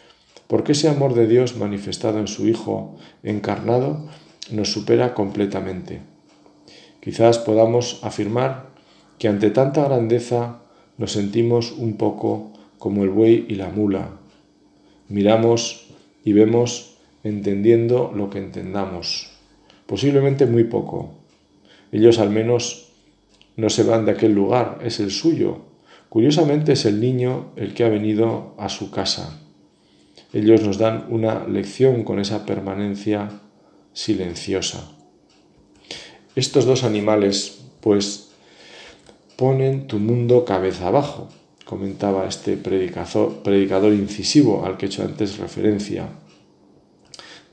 porque 0.49 0.71
ese 0.71 0.89
amor 0.89 1.13
de 1.13 1.27
Dios 1.27 1.57
manifestado 1.57 2.17
en 2.17 2.25
su 2.25 2.47
Hijo 2.47 2.97
encarnado 3.21 4.09
nos 4.49 4.73
supera 4.73 5.13
completamente. 5.13 6.01
Quizás 7.01 7.37
podamos 7.37 7.99
afirmar 8.01 8.71
que 9.19 9.27
ante 9.27 9.51
tanta 9.51 9.83
grandeza 9.83 10.63
nos 10.97 11.11
sentimos 11.11 11.71
un 11.71 11.97
poco 11.97 12.51
como 12.79 13.03
el 13.03 13.11
buey 13.11 13.45
y 13.47 13.55
la 13.55 13.69
mula. 13.69 14.09
Miramos 15.07 15.85
y 16.25 16.33
vemos 16.33 16.97
entendiendo 17.23 18.11
lo 18.15 18.31
que 18.31 18.39
entendamos. 18.39 19.29
Posiblemente 19.85 20.47
muy 20.47 20.63
poco. 20.63 21.11
Ellos 21.91 22.17
al 22.17 22.31
menos 22.31 22.89
no 23.55 23.69
se 23.69 23.83
van 23.83 24.05
de 24.05 24.13
aquel 24.13 24.33
lugar, 24.33 24.79
es 24.83 24.99
el 24.99 25.11
suyo. 25.11 25.59
Curiosamente 26.09 26.71
es 26.71 26.85
el 26.85 26.99
niño 26.99 27.51
el 27.55 27.75
que 27.75 27.83
ha 27.83 27.89
venido 27.89 28.55
a 28.57 28.67
su 28.67 28.89
casa. 28.89 29.43
Ellos 30.31 30.61
nos 30.61 30.77
dan 30.77 31.07
una 31.09 31.47
lección 31.47 32.03
con 32.03 32.19
esa 32.19 32.45
permanencia 32.45 33.41
silenciosa. 33.93 34.91
Estos 36.35 36.65
dos 36.65 36.83
animales, 36.83 37.65
pues, 37.81 38.29
ponen 39.35 39.87
tu 39.87 39.97
mundo 39.97 40.45
cabeza 40.45 40.87
abajo, 40.87 41.29
comentaba 41.65 42.27
este 42.27 42.57
predicador, 42.57 43.41
predicador 43.41 43.93
incisivo 43.93 44.65
al 44.65 44.77
que 44.77 44.85
he 44.85 44.89
hecho 44.89 45.03
antes 45.03 45.37
referencia. 45.37 46.09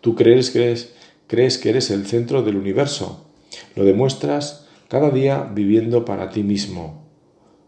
Tú 0.01 0.15
crees 0.15 0.51
que, 0.51 0.65
eres, 0.65 0.95
crees 1.27 1.59
que 1.59 1.71
eres 1.71 1.91
el 1.91 2.07
centro 2.07 2.43
del 2.43 2.57
universo. 2.57 3.27
Lo 3.75 3.85
demuestras 3.85 4.67
cada 4.89 5.11
día 5.11 5.51
viviendo 5.53 6.05
para 6.05 6.31
ti 6.31 6.43
mismo, 6.43 7.09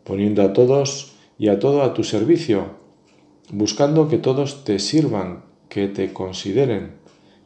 poniendo 0.05 0.43
a 0.43 0.53
todos 0.53 1.15
y 1.39 1.49
a 1.49 1.59
todo 1.59 1.83
a 1.83 1.95
tu 1.95 2.05
servicio, 2.05 2.77
buscando 3.51 4.09
que 4.09 4.19
todos 4.19 4.65
te 4.65 4.79
sirvan, 4.79 5.45
que 5.69 5.89
te 5.89 6.13
consideren, 6.13 6.93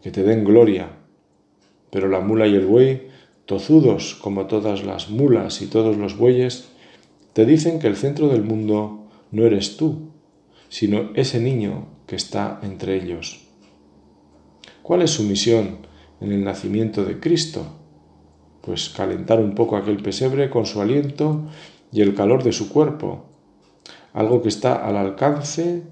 que 0.02 0.10
te 0.10 0.22
den 0.22 0.44
gloria. 0.44 0.90
Pero 1.90 2.08
la 2.08 2.20
mula 2.20 2.46
y 2.46 2.54
el 2.54 2.66
buey, 2.66 3.08
tozudos 3.46 4.14
como 4.14 4.46
todas 4.46 4.84
las 4.84 5.10
mulas 5.10 5.62
y 5.62 5.66
todos 5.66 5.96
los 5.96 6.16
bueyes, 6.16 6.68
te 7.32 7.46
dicen 7.46 7.78
que 7.78 7.86
el 7.86 7.96
centro 7.96 8.28
del 8.28 8.42
mundo 8.42 9.06
no 9.30 9.46
eres 9.46 9.76
tú, 9.76 10.10
sino 10.68 11.10
ese 11.14 11.40
niño 11.40 11.88
que 12.06 12.16
está 12.16 12.60
entre 12.62 12.96
ellos. 12.96 13.40
¿Cuál 14.82 15.02
es 15.02 15.10
su 15.10 15.22
misión 15.22 15.78
en 16.20 16.32
el 16.32 16.44
nacimiento 16.44 17.04
de 17.04 17.20
Cristo? 17.20 17.64
Pues 18.60 18.90
calentar 18.90 19.40
un 19.40 19.54
poco 19.54 19.76
aquel 19.76 20.02
pesebre 20.02 20.50
con 20.50 20.66
su 20.66 20.80
aliento 20.80 21.46
y 21.92 22.00
el 22.00 22.14
calor 22.14 22.42
de 22.42 22.52
su 22.52 22.68
cuerpo, 22.68 23.31
algo 24.12 24.42
que 24.42 24.48
está 24.48 24.86
al 24.86 24.96
alcance 24.96 25.82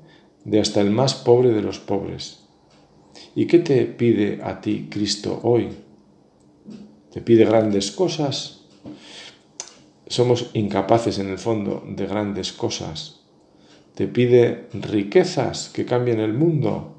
de 0.44 0.60
hasta 0.60 0.80
el 0.80 0.90
más 0.90 1.14
pobre 1.14 1.50
de 1.50 1.62
los 1.62 1.78
pobres. 1.78 2.44
¿Y 3.34 3.46
qué 3.46 3.58
te 3.58 3.84
pide 3.86 4.40
a 4.42 4.60
ti 4.60 4.88
Cristo 4.90 5.40
hoy? 5.42 5.68
¿Te 7.12 7.20
pide 7.20 7.44
grandes 7.44 7.90
cosas? 7.90 8.60
Somos 10.06 10.50
incapaces 10.54 11.18
en 11.18 11.28
el 11.28 11.38
fondo 11.38 11.84
de 11.86 12.06
grandes 12.06 12.52
cosas. 12.52 13.20
¿Te 13.94 14.06
pide 14.06 14.68
riquezas 14.72 15.68
que 15.68 15.84
cambien 15.84 16.20
el 16.20 16.32
mundo? 16.32 16.96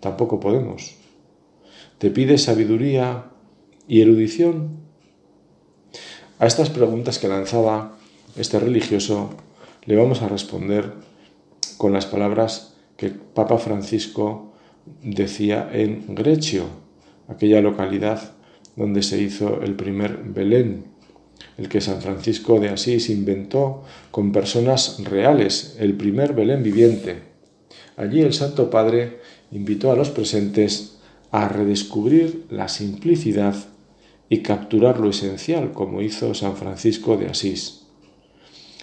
Tampoco 0.00 0.40
podemos. 0.40 0.94
¿Te 1.98 2.10
pide 2.10 2.38
sabiduría 2.38 3.26
y 3.86 4.00
erudición? 4.00 4.80
A 6.38 6.46
estas 6.46 6.70
preguntas 6.70 7.18
que 7.18 7.28
lanzaba 7.28 7.96
este 8.36 8.58
religioso 8.58 9.30
le 9.84 9.96
vamos 9.96 10.22
a 10.22 10.28
responder 10.28 10.92
con 11.76 11.92
las 11.92 12.06
palabras 12.06 12.74
que 12.96 13.10
Papa 13.10 13.58
Francisco 13.58 14.52
decía 15.02 15.68
en 15.72 16.14
Grecio, 16.14 16.66
aquella 17.28 17.60
localidad 17.60 18.32
donde 18.76 19.02
se 19.02 19.20
hizo 19.20 19.62
el 19.62 19.74
primer 19.74 20.18
Belén, 20.24 20.84
el 21.58 21.68
que 21.68 21.80
San 21.80 22.00
Francisco 22.00 22.60
de 22.60 22.68
Asís 22.68 23.10
inventó 23.10 23.82
con 24.10 24.32
personas 24.32 25.02
reales, 25.04 25.76
el 25.78 25.94
primer 25.94 26.32
Belén 26.32 26.62
viviente. 26.62 27.22
Allí 27.96 28.20
el 28.20 28.32
Santo 28.32 28.70
Padre 28.70 29.20
invitó 29.50 29.90
a 29.92 29.96
los 29.96 30.10
presentes 30.10 30.98
a 31.30 31.48
redescubrir 31.48 32.46
la 32.50 32.68
simplicidad 32.68 33.56
y 34.28 34.38
capturar 34.38 35.00
lo 35.00 35.10
esencial, 35.10 35.72
como 35.72 36.00
hizo 36.00 36.34
San 36.34 36.56
Francisco 36.56 37.16
de 37.16 37.26
Asís. 37.26 37.81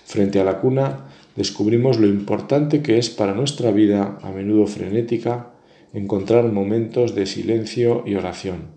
Frente 0.09 0.39
a 0.39 0.43
la 0.43 0.57
cuna 0.59 1.05
descubrimos 1.35 1.99
lo 1.99 2.07
importante 2.07 2.81
que 2.81 2.97
es 2.97 3.11
para 3.11 3.35
nuestra 3.35 3.69
vida, 3.69 4.17
a 4.23 4.31
menudo 4.31 4.65
frenética, 4.65 5.51
encontrar 5.93 6.51
momentos 6.51 7.13
de 7.13 7.27
silencio 7.27 8.01
y 8.07 8.15
oración. 8.15 8.71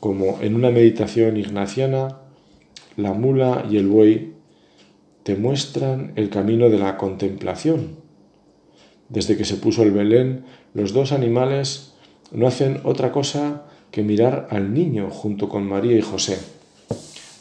Como 0.00 0.38
en 0.40 0.54
una 0.54 0.70
meditación 0.70 1.36
ignaciana, 1.36 2.16
la 2.96 3.12
mula 3.12 3.66
y 3.70 3.76
el 3.76 3.88
buey 3.88 4.32
te 5.22 5.36
muestran 5.36 6.14
el 6.16 6.30
camino 6.30 6.70
de 6.70 6.78
la 6.78 6.96
contemplación. 6.96 7.98
Desde 9.10 9.36
que 9.36 9.44
se 9.44 9.56
puso 9.56 9.82
el 9.82 9.90
Belén, 9.90 10.46
los 10.72 10.94
dos 10.94 11.12
animales 11.12 11.92
no 12.32 12.46
hacen 12.46 12.80
otra 12.84 13.12
cosa 13.12 13.66
que 13.90 14.02
mirar 14.02 14.48
al 14.50 14.72
niño 14.72 15.10
junto 15.10 15.50
con 15.50 15.68
María 15.68 15.98
y 15.98 16.00
José. 16.00 16.38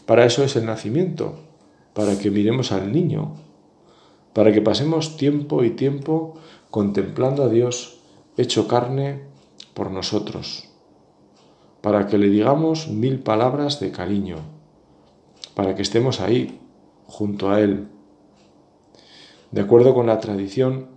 Para 0.05 0.25
eso 0.25 0.43
es 0.43 0.57
el 0.57 0.65
nacimiento, 0.65 1.46
para 1.97 2.19
que 2.19 2.29
miremos 2.29 2.71
al 2.71 2.91
niño, 2.91 3.33
para 4.33 4.53
que 4.53 4.61
pasemos 4.61 5.17
tiempo 5.17 5.63
y 5.63 5.71
tiempo 5.71 6.35
contemplando 6.69 7.41
a 7.41 7.49
Dios 7.49 8.01
hecho 8.37 8.67
carne 8.67 9.23
por 9.73 9.89
nosotros, 9.89 10.69
para 11.81 12.05
que 12.05 12.19
le 12.19 12.29
digamos 12.29 12.87
mil 12.87 13.17
palabras 13.17 13.79
de 13.79 13.89
cariño, 13.89 14.35
para 15.55 15.73
que 15.73 15.81
estemos 15.81 16.21
ahí, 16.21 16.59
junto 17.07 17.49
a 17.49 17.61
Él. 17.61 17.87
De 19.49 19.61
acuerdo 19.61 19.95
con 19.95 20.05
la 20.05 20.19
tradición, 20.19 20.89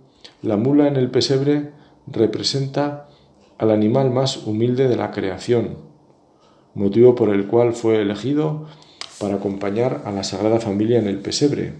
la 0.43 0.55
mula 0.55 0.87
en 0.87 0.97
el 0.97 1.09
pesebre 1.09 1.71
representa 2.05 3.09
al 3.57 3.71
animal 3.71 4.11
más 4.11 4.45
humilde 4.45 4.87
de 4.87 4.97
la 4.97 5.09
creación, 5.09 5.77
motivo 6.75 7.15
por 7.15 7.29
el 7.29 7.47
cual 7.47 7.73
fue 7.73 8.03
elegido 8.03 8.67
para 9.21 9.35
acompañar 9.35 10.01
a 10.05 10.11
la 10.11 10.23
Sagrada 10.23 10.59
Familia 10.59 10.97
en 10.97 11.05
el 11.05 11.19
pesebre. 11.19 11.73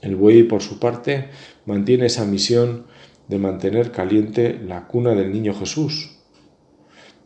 El 0.00 0.14
buey, 0.14 0.44
por 0.44 0.62
su 0.62 0.78
parte, 0.78 1.30
mantiene 1.66 2.06
esa 2.06 2.24
misión 2.24 2.86
de 3.26 3.38
mantener 3.38 3.90
caliente 3.90 4.60
la 4.64 4.86
cuna 4.86 5.16
del 5.16 5.32
niño 5.32 5.54
Jesús. 5.54 6.18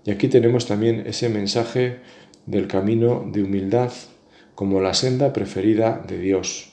Y 0.07 0.11
aquí 0.11 0.29
tenemos 0.29 0.65
también 0.65 1.05
ese 1.07 1.29
mensaje 1.29 2.01
del 2.47 2.67
camino 2.67 3.29
de 3.31 3.43
humildad 3.43 3.93
como 4.55 4.81
la 4.81 4.95
senda 4.95 5.35
preferida 5.35 6.03
de 6.09 6.19
Dios. 6.19 6.73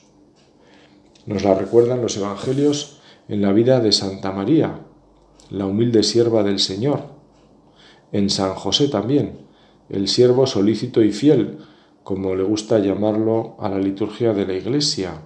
Nos 1.26 1.44
la 1.44 1.54
recuerdan 1.54 2.00
los 2.00 2.16
evangelios 2.16 3.02
en 3.28 3.42
la 3.42 3.52
vida 3.52 3.80
de 3.80 3.92
Santa 3.92 4.32
María, 4.32 4.80
la 5.50 5.66
humilde 5.66 6.02
sierva 6.02 6.42
del 6.42 6.60
Señor, 6.60 7.10
en 8.10 8.30
San 8.30 8.54
José 8.54 8.88
también, 8.88 9.32
el 9.90 10.08
siervo 10.08 10.46
solícito 10.46 11.02
y 11.02 11.12
fiel, 11.12 11.58
como 12.06 12.36
le 12.36 12.44
gusta 12.44 12.78
llamarlo 12.78 13.56
a 13.58 13.68
la 13.68 13.80
liturgia 13.80 14.32
de 14.32 14.46
la 14.46 14.52
Iglesia, 14.52 15.22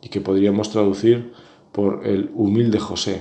y 0.00 0.08
que 0.08 0.22
podríamos 0.22 0.70
traducir 0.70 1.34
por 1.72 2.06
el 2.06 2.30
humilde 2.34 2.78
José. 2.78 3.20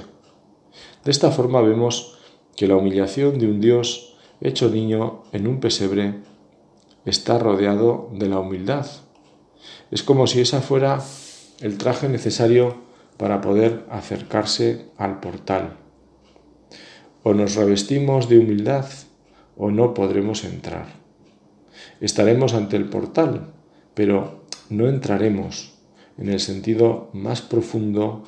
De 1.04 1.12
esta 1.12 1.30
forma 1.30 1.60
vemos 1.60 2.18
que 2.56 2.70
la 2.70 2.78
humillación 2.78 3.38
de 3.38 3.48
un 3.48 3.60
Dios 3.60 4.16
hecho 4.40 4.70
niño 4.70 5.24
en 5.34 5.46
un 5.46 5.60
pesebre 5.60 6.22
está 7.04 7.38
rodeado 7.38 8.12
de 8.14 8.30
la 8.30 8.40
humildad. 8.40 8.88
Es 9.92 10.02
como 10.02 10.26
si 10.26 10.40
esa 10.40 10.62
fuera 10.62 11.04
el 11.60 11.78
traje 11.78 12.08
necesario 12.08 12.78
para 13.18 13.42
poder 13.42 13.86
acercarse 13.90 14.86
al 14.96 15.20
portal. 15.20 15.76
O 17.24 17.34
nos 17.34 17.56
revestimos 17.56 18.30
de 18.30 18.40
humildad 18.40 18.86
o 19.58 19.70
no 19.70 19.94
podremos 19.94 20.46
entrar. 20.46 21.05
Estaremos 22.02 22.54
ante 22.54 22.76
el 22.76 22.86
portal, 22.86 23.54
pero 23.94 24.46
no 24.70 24.88
entraremos 24.88 25.74
en 26.18 26.30
el 26.30 26.40
sentido 26.40 27.10
más 27.14 27.42
profundo 27.42 28.24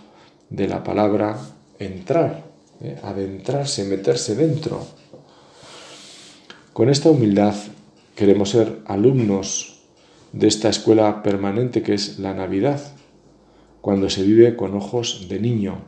de 0.49 0.67
la 0.67 0.83
palabra 0.83 1.37
entrar, 1.79 2.45
¿eh? 2.81 2.97
adentrarse, 3.03 3.83
meterse 3.85 4.35
dentro. 4.35 4.85
Con 6.73 6.89
esta 6.89 7.09
humildad 7.09 7.55
Queremos 8.17 8.49
ser 8.49 8.79
alumnos 8.87 9.77
de 10.33 10.47
esta 10.47 10.69
escuela 10.69 11.21
permanente 11.21 11.83
que 11.83 11.93
es 11.93 12.17
la 12.17 12.33
Navidad, 12.33 12.81
cuando 13.79 14.09
se 14.09 14.23
vive 14.23 14.55
con 14.55 14.73
ojos 14.73 15.27
de 15.29 15.39
niño. 15.39 15.83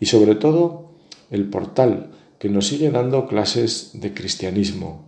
Y 0.00 0.06
sobre 0.06 0.34
todo 0.34 0.92
el 1.30 1.50
portal 1.50 2.12
que 2.38 2.48
nos 2.48 2.68
sigue 2.68 2.90
dando 2.90 3.26
clases 3.26 3.90
de 3.92 4.14
cristianismo. 4.14 5.04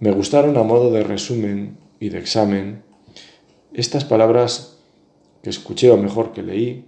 Me 0.00 0.12
gustaron 0.12 0.56
a 0.56 0.62
modo 0.62 0.90
de 0.90 1.04
resumen 1.04 1.76
y 2.00 2.08
de 2.08 2.18
examen 2.18 2.82
estas 3.74 4.06
palabras 4.06 4.78
que 5.42 5.50
escuché 5.50 5.90
o 5.90 5.98
mejor 5.98 6.32
que 6.32 6.42
leí 6.42 6.86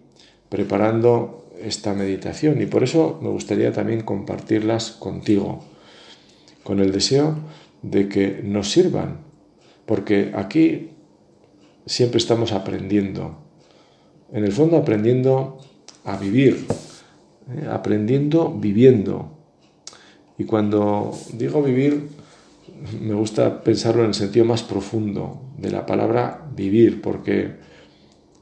preparando 0.48 1.44
esta 1.60 1.92
meditación 1.92 2.62
y 2.62 2.66
por 2.66 2.82
eso 2.82 3.20
me 3.20 3.28
gustaría 3.28 3.70
también 3.70 4.00
compartirlas 4.00 4.92
contigo, 4.92 5.62
con 6.64 6.80
el 6.80 6.90
deseo 6.90 7.36
de 7.82 8.08
que 8.08 8.40
nos 8.42 8.70
sirvan, 8.70 9.18
porque 9.84 10.32
aquí 10.34 10.92
siempre 11.84 12.16
estamos 12.16 12.52
aprendiendo, 12.52 13.36
en 14.32 14.44
el 14.44 14.52
fondo 14.52 14.78
aprendiendo 14.78 15.58
a 16.04 16.16
vivir, 16.16 16.64
¿eh? 17.50 17.68
aprendiendo 17.70 18.56
viviendo. 18.58 19.36
Y 20.38 20.44
cuando 20.44 21.12
digo 21.34 21.62
vivir, 21.62 22.21
me 23.00 23.14
gusta 23.14 23.62
pensarlo 23.62 24.02
en 24.02 24.08
el 24.08 24.14
sentido 24.14 24.44
más 24.44 24.62
profundo 24.62 25.42
de 25.58 25.70
la 25.70 25.86
palabra 25.86 26.46
vivir, 26.54 27.00
porque, 27.00 27.56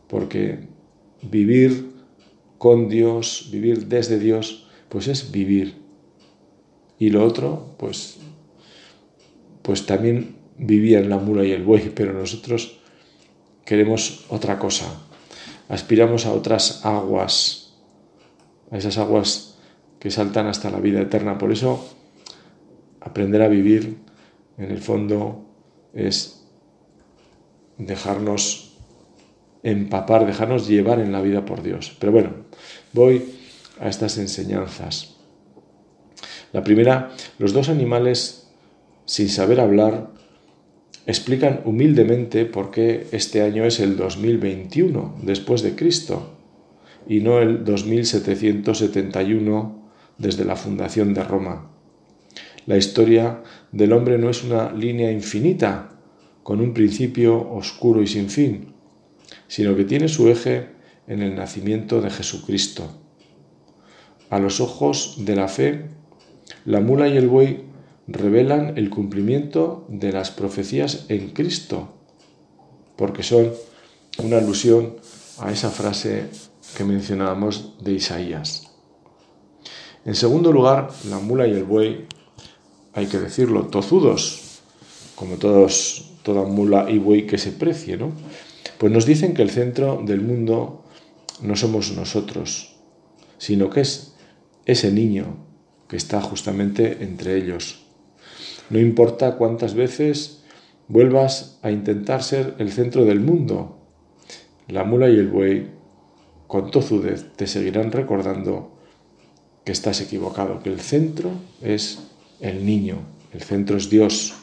porque 0.09 0.69
vivir 1.23 1.91
con 2.59 2.89
Dios, 2.89 3.49
vivir 3.51 3.87
desde 3.87 4.19
Dios, 4.19 4.67
pues 4.89 5.09
es 5.09 5.31
vivir. 5.31 5.77
Y 6.99 7.11
lo 7.11 7.25
otro, 7.25 7.75
pues 7.79 8.19
pues 9.63 9.87
también 9.87 10.37
vivían 10.59 11.09
la 11.09 11.19
mula 11.19 11.45
y 11.45 11.53
el 11.53 11.63
buey, 11.63 11.93
pero 11.95 12.13
nosotros 12.13 12.81
queremos 13.65 14.27
otra 14.29 14.59
cosa. 14.59 14.87
Aspiramos 15.69 16.27
a 16.27 16.33
otras 16.33 16.85
aguas, 16.85 17.75
a 18.71 18.79
esas 18.79 18.99
aguas 18.99 19.59
que 19.99 20.11
saltan 20.11 20.47
hasta 20.47 20.71
la 20.71 20.81
vida 20.81 21.01
eterna. 21.01 21.39
Por 21.39 21.53
eso, 21.53 21.89
aprender 23.01 23.43
a 23.43 23.49
vivir, 23.49 23.99
en 24.61 24.71
el 24.71 24.79
fondo, 24.79 25.47
es 25.95 26.47
dejarnos 27.79 28.77
empapar, 29.63 30.27
dejarnos 30.27 30.69
llevar 30.69 31.01
en 31.01 31.13
la 31.13 31.23
vida 31.23 31.45
por 31.45 31.63
Dios. 31.63 31.97
Pero 31.99 32.13
bueno, 32.13 32.31
voy 32.93 33.25
a 33.81 33.89
estas 33.89 34.19
enseñanzas. 34.19 35.17
La 36.53 36.63
primera, 36.63 37.11
los 37.39 37.53
dos 37.53 37.69
animales 37.69 38.49
sin 39.07 39.29
saber 39.29 39.61
hablar, 39.61 40.11
explican 41.07 41.63
humildemente 41.65 42.45
por 42.45 42.71
qué 42.71 43.09
este 43.13 43.43
año 43.43 43.65
es 43.65 43.81
el 43.81 43.97
2021 43.97 45.17
después 45.23 45.63
de 45.63 45.75
Cristo 45.75 46.37
y 47.09 47.21
no 47.21 47.41
el 47.41 47.65
2771 47.65 49.91
desde 50.19 50.45
la 50.45 50.55
fundación 50.55 51.15
de 51.15 51.25
Roma. 51.25 51.71
La 52.67 52.77
historia 52.77 53.43
del 53.73 53.93
hombre 53.93 54.19
no 54.19 54.31
es 54.31 54.45
una 54.45 54.73
línea 54.73 55.11
infinita 55.13 55.93
con 56.43 56.61
un 56.61 56.75
principio 56.75 57.51
oscuro 57.53 58.03
y 58.03 58.07
sin 58.07 58.29
fin, 58.29 58.75
sino 59.49 59.77
que 59.77 59.85
tiene 59.85 60.09
su 60.09 60.29
eje 60.29 60.69
en 61.07 61.23
el 61.23 61.35
nacimiento 61.35 62.01
de 62.01 62.11
Jesucristo. 62.11 62.89
A 64.31 64.39
los 64.39 64.61
ojos 64.61 65.17
de 65.19 65.37
la 65.37 65.49
fe, 65.49 65.87
la 66.65 66.81
mula 66.81 67.09
y 67.09 67.17
el 67.17 67.29
buey 67.29 67.65
revelan 68.07 68.77
el 68.77 68.91
cumplimiento 68.91 69.87
de 69.89 70.13
las 70.13 70.31
profecías 70.31 71.07
en 71.09 71.31
Cristo, 71.31 71.95
porque 72.97 73.23
son 73.23 73.53
una 74.19 74.39
alusión 74.39 74.97
a 75.39 75.51
esa 75.51 75.71
frase 75.71 76.29
que 76.77 76.85
mencionábamos 76.85 77.75
de 77.83 77.93
Isaías. 77.93 78.71
En 80.05 80.15
segundo 80.15 80.53
lugar, 80.53 80.91
la 81.09 81.19
mula 81.19 81.47
y 81.47 81.53
el 81.53 81.65
buey, 81.65 82.07
hay 82.93 83.07
que 83.07 83.19
decirlo, 83.19 83.67
tozudos, 83.67 84.61
como 85.15 85.37
todos, 85.37 86.13
toda 86.23 86.45
mula 86.45 86.91
y 86.91 86.99
buey 86.99 87.27
que 87.27 87.39
se 87.39 87.53
precie, 87.53 87.97
¿no? 87.97 88.13
Pues 88.79 88.93
nos 88.93 89.07
dicen 89.07 89.35
que 89.35 89.43
el 89.43 89.51
centro 89.51 90.03
del 90.05 90.23
mundo 90.23 90.85
no 91.43 91.57
somos 91.57 91.93
nosotros, 91.93 92.77
sino 93.39 93.71
que 93.71 93.83
es 93.83 94.15
ese 94.65 94.91
niño 94.91 95.37
que 95.89 95.97
está 95.97 96.21
justamente 96.21 96.99
entre 97.03 97.37
ellos. 97.37 97.85
No 98.71 98.79
importa 98.79 99.37
cuántas 99.37 99.75
veces 99.75 100.45
vuelvas 100.89 101.59
a 101.63 101.71
intentar 101.71 102.23
ser 102.23 102.55
el 102.59 102.73
centro 102.73 103.05
del 103.05 103.21
mundo, 103.21 103.79
la 104.69 104.85
mula 104.85 105.09
y 105.11 105.17
el 105.17 105.29
buey 105.29 105.69
con 106.47 106.71
tozudez 106.71 107.33
te 107.37 107.47
seguirán 107.47 107.93
recordando 107.93 108.73
que 109.65 109.73
estás 109.73 110.01
equivocado, 110.01 110.63
que 110.63 110.69
el 110.69 110.81
centro 110.81 111.31
es 111.61 112.10
el 112.41 112.65
niño, 112.65 112.99
el 113.33 113.43
centro 113.43 113.77
es 113.77 113.91
Dios. 113.91 114.35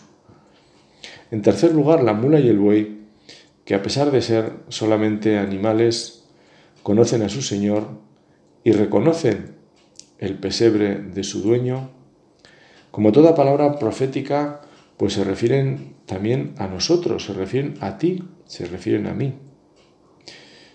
En 1.31 1.41
tercer 1.41 1.73
lugar, 1.73 2.03
la 2.03 2.13
mula 2.13 2.39
y 2.39 2.47
el 2.47 2.57
buey, 2.57 3.05
que 3.65 3.75
a 3.75 3.81
pesar 3.81 4.11
de 4.11 4.21
ser 4.21 4.53
solamente 4.69 5.37
animales, 5.37 6.25
conocen 6.83 7.21
a 7.21 7.29
su 7.29 7.41
Señor 7.41 7.87
y 8.63 8.71
reconocen 8.71 9.55
el 10.19 10.35
pesebre 10.35 10.95
de 10.95 11.23
su 11.23 11.41
dueño 11.41 11.91
como 12.91 13.11
toda 13.11 13.35
palabra 13.35 13.77
profética, 13.77 14.61
pues 14.97 15.13
se 15.13 15.23
refieren 15.23 15.93
también 16.07 16.55
a 16.57 16.67
nosotros, 16.67 17.25
se 17.25 17.33
refieren 17.33 17.75
a 17.79 17.99
ti, 17.99 18.23
se 18.45 18.65
refieren 18.65 19.05
a 19.05 19.13
mí. 19.13 19.35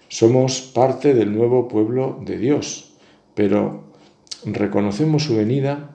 Somos 0.07 0.61
parte 0.61 1.15
del 1.15 1.35
nuevo 1.35 1.67
pueblo 1.67 2.21
de 2.25 2.39
Dios, 2.39 2.95
pero 3.35 3.93
reconocemos 4.45 5.25
su 5.25 5.37
venida, 5.37 5.92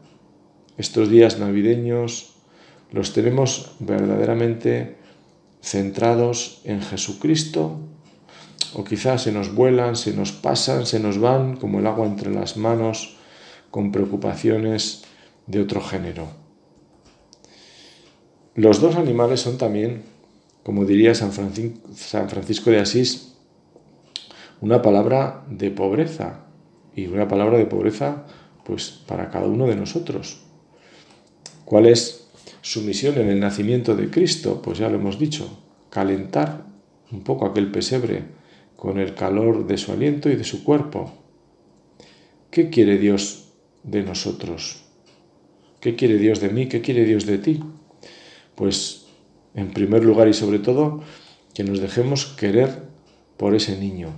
estos 0.77 1.09
días 1.09 1.39
navideños 1.39 2.35
los 2.91 3.13
tenemos 3.13 3.71
verdaderamente 3.79 4.97
centrados 5.61 6.61
en 6.63 6.81
Jesucristo, 6.81 7.79
o 8.73 8.83
quizás 8.83 9.23
se 9.23 9.31
nos 9.31 9.53
vuelan, 9.53 9.95
se 9.95 10.13
nos 10.13 10.31
pasan, 10.31 10.85
se 10.85 10.99
nos 10.99 11.19
van 11.19 11.57
como 11.57 11.79
el 11.79 11.87
agua 11.87 12.05
entre 12.05 12.31
las 12.31 12.57
manos, 12.57 13.17
con 13.71 13.91
preocupaciones 13.91 15.03
de 15.47 15.61
otro 15.61 15.81
género. 15.81 16.27
Los 18.55 18.81
dos 18.81 18.95
animales 18.95 19.41
son 19.41 19.57
también, 19.57 20.03
como 20.63 20.85
diría 20.85 21.13
San 21.15 21.31
Francisco 21.31 22.71
de 22.71 22.79
Asís, 22.79 23.35
una 24.61 24.81
palabra 24.81 25.43
de 25.49 25.69
pobreza 25.69 26.45
y 26.95 27.07
una 27.07 27.27
palabra 27.27 27.57
de 27.57 27.65
pobreza 27.65 28.25
pues 28.63 28.89
para 28.89 29.29
cada 29.29 29.45
uno 29.45 29.67
de 29.67 29.75
nosotros. 29.75 30.46
¿Cuál 31.67 31.85
es 31.87 32.25
su 32.61 32.81
misión 32.83 33.17
en 33.17 33.27
el 33.27 33.41
nacimiento 33.41 33.93
de 33.93 34.09
Cristo? 34.09 34.61
Pues 34.61 34.77
ya 34.77 34.87
lo 34.87 34.95
hemos 34.95 35.19
dicho, 35.19 35.65
calentar 35.89 36.65
un 37.11 37.25
poco 37.25 37.45
aquel 37.45 37.69
pesebre 37.71 38.23
con 38.77 38.97
el 38.99 39.15
calor 39.15 39.67
de 39.67 39.77
su 39.77 39.91
aliento 39.91 40.29
y 40.29 40.37
de 40.37 40.45
su 40.45 40.63
cuerpo. 40.63 41.11
¿Qué 42.49 42.69
quiere 42.69 42.97
Dios 42.97 43.49
de 43.83 44.01
nosotros? 44.01 44.85
¿Qué 45.81 45.97
quiere 45.97 46.17
Dios 46.17 46.39
de 46.39 46.51
mí? 46.51 46.69
¿Qué 46.69 46.79
quiere 46.79 47.03
Dios 47.03 47.25
de 47.25 47.37
ti? 47.37 47.59
Pues 48.55 49.07
en 49.53 49.71
primer 49.71 50.05
lugar 50.05 50.29
y 50.29 50.33
sobre 50.33 50.59
todo 50.59 51.03
que 51.53 51.65
nos 51.65 51.81
dejemos 51.81 52.27
querer 52.27 52.83
por 53.35 53.53
ese 53.55 53.77
niño 53.77 54.13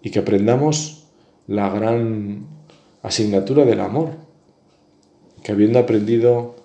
y 0.00 0.10
que 0.10 0.20
aprendamos 0.20 1.08
la 1.46 1.68
gran 1.68 2.46
asignatura 3.02 3.66
del 3.66 3.80
amor, 3.80 4.21
que 5.42 5.52
habiendo 5.52 5.78
aprendido 5.78 6.56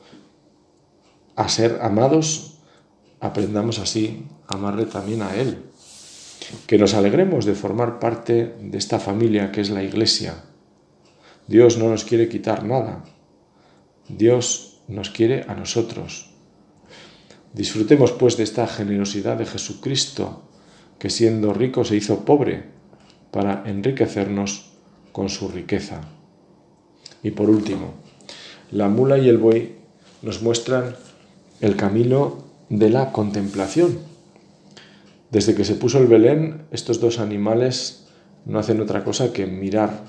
a 1.36 1.50
ser 1.50 1.80
amados, 1.82 2.58
aprendamos 3.20 3.80
así 3.80 4.26
a 4.48 4.56
amarle 4.56 4.86
también 4.86 5.22
a 5.22 5.36
Él. 5.36 5.64
Que 6.66 6.78
nos 6.78 6.94
alegremos 6.94 7.46
de 7.46 7.56
formar 7.56 8.00
parte 8.00 8.56
de 8.62 8.78
esta 8.78 9.00
familia 9.00 9.52
que 9.52 9.62
es 9.62 9.70
la 9.70 9.84
Iglesia. 9.84 10.44
Dios 11.48 11.78
no 11.78 11.90
nos 11.90 12.06
quiere 12.06 12.30
quitar 12.30 12.64
nada. 12.64 13.04
Dios 14.08 14.82
nos 14.88 15.10
quiere 15.10 15.46
a 15.48 15.56
nosotros. 15.56 16.32
Disfrutemos 17.54 18.12
pues 18.12 18.38
de 18.38 18.44
esta 18.44 18.68
generosidad 18.68 19.38
de 19.38 19.46
Jesucristo, 19.46 20.44
que 21.00 21.10
siendo 21.10 21.54
rico 21.54 21.84
se 21.84 21.96
hizo 21.96 22.26
pobre 22.26 22.66
para 23.32 23.64
enriquecernos 23.66 24.72
con 25.12 25.30
su 25.30 25.50
riqueza. 25.50 26.02
Y 27.24 27.32
por 27.32 27.50
último, 27.50 28.07
la 28.72 28.90
mula 28.90 29.18
y 29.18 29.30
el 29.30 29.38
buey 29.38 29.76
nos 30.22 30.42
muestran 30.42 30.96
el 31.62 31.76
camino 31.76 32.44
de 32.70 32.90
la 32.90 33.12
contemplación. 33.12 34.00
Desde 35.32 35.56
que 35.56 35.66
se 35.66 35.76
puso 35.76 36.00
el 36.00 36.08
Belén, 36.08 36.66
estos 36.72 37.00
dos 37.00 37.20
animales 37.20 38.08
no 38.46 38.60
hacen 38.60 38.82
otra 38.82 39.04
cosa 39.04 39.34
que 39.34 39.46
mirar 39.46 40.06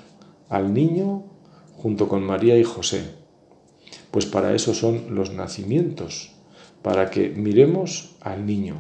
al 0.48 0.72
niño 0.72 1.24
junto 1.76 2.08
con 2.08 2.22
María 2.22 2.56
y 2.56 2.64
José. 2.64 3.02
Pues 4.10 4.26
para 4.26 4.54
eso 4.54 4.74
son 4.74 5.14
los 5.14 5.32
nacimientos, 5.32 6.32
para 6.82 7.10
que 7.10 7.30
miremos 7.30 8.16
al 8.20 8.46
niño, 8.46 8.76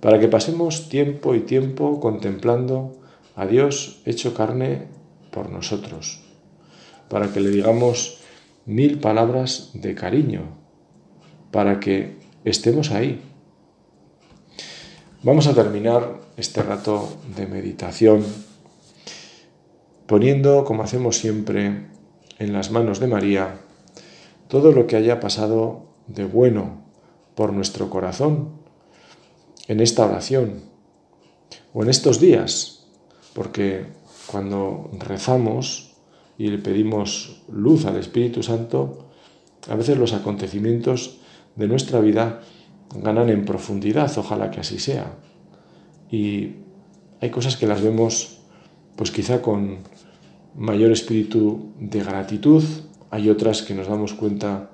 para 0.00 0.18
que 0.18 0.28
pasemos 0.28 0.88
tiempo 0.88 1.34
y 1.34 1.40
tiempo 1.40 2.00
contemplando 2.00 2.96
a 3.36 3.46
Dios 3.46 4.00
hecho 4.04 4.34
carne 4.34 4.88
por 5.30 5.50
nosotros, 5.50 6.20
para 7.08 7.32
que 7.32 7.40
le 7.40 7.50
digamos 7.50 8.18
mil 8.66 8.98
palabras 8.98 9.70
de 9.74 9.94
cariño, 9.94 10.42
para 11.50 11.80
que 11.80 12.16
estemos 12.44 12.90
ahí. 12.90 13.20
Vamos 15.22 15.46
a 15.46 15.54
terminar 15.54 16.20
este 16.36 16.62
rato 16.62 17.16
de 17.36 17.46
meditación 17.46 18.24
poniendo, 20.06 20.64
como 20.64 20.82
hacemos 20.82 21.16
siempre, 21.16 21.86
en 22.38 22.52
las 22.52 22.70
manos 22.70 23.00
de 23.00 23.06
María 23.06 23.60
todo 24.48 24.72
lo 24.72 24.86
que 24.86 24.96
haya 24.96 25.20
pasado 25.20 25.86
de 26.06 26.24
bueno 26.24 26.84
por 27.34 27.52
nuestro 27.52 27.90
corazón 27.90 28.50
en 29.66 29.80
esta 29.80 30.04
oración 30.04 30.62
o 31.72 31.82
en 31.82 31.88
estos 31.88 32.20
días, 32.20 32.86
porque 33.34 33.86
cuando 34.26 34.90
rezamos 34.98 35.93
y 36.38 36.48
le 36.48 36.58
pedimos 36.58 37.42
luz 37.50 37.86
al 37.86 37.96
Espíritu 37.96 38.42
Santo, 38.42 39.08
a 39.68 39.74
veces 39.76 39.98
los 39.98 40.12
acontecimientos 40.12 41.18
de 41.56 41.68
nuestra 41.68 42.00
vida 42.00 42.40
ganan 42.96 43.30
en 43.30 43.44
profundidad, 43.44 44.12
ojalá 44.18 44.50
que 44.50 44.60
así 44.60 44.78
sea. 44.78 45.16
Y 46.10 46.56
hay 47.20 47.30
cosas 47.30 47.56
que 47.56 47.66
las 47.66 47.82
vemos 47.82 48.38
pues 48.96 49.10
quizá 49.10 49.42
con 49.42 49.78
mayor 50.54 50.92
espíritu 50.92 51.72
de 51.80 52.00
gratitud, 52.00 52.62
hay 53.10 53.30
otras 53.30 53.62
que 53.62 53.74
nos 53.74 53.88
damos 53.88 54.14
cuenta 54.14 54.70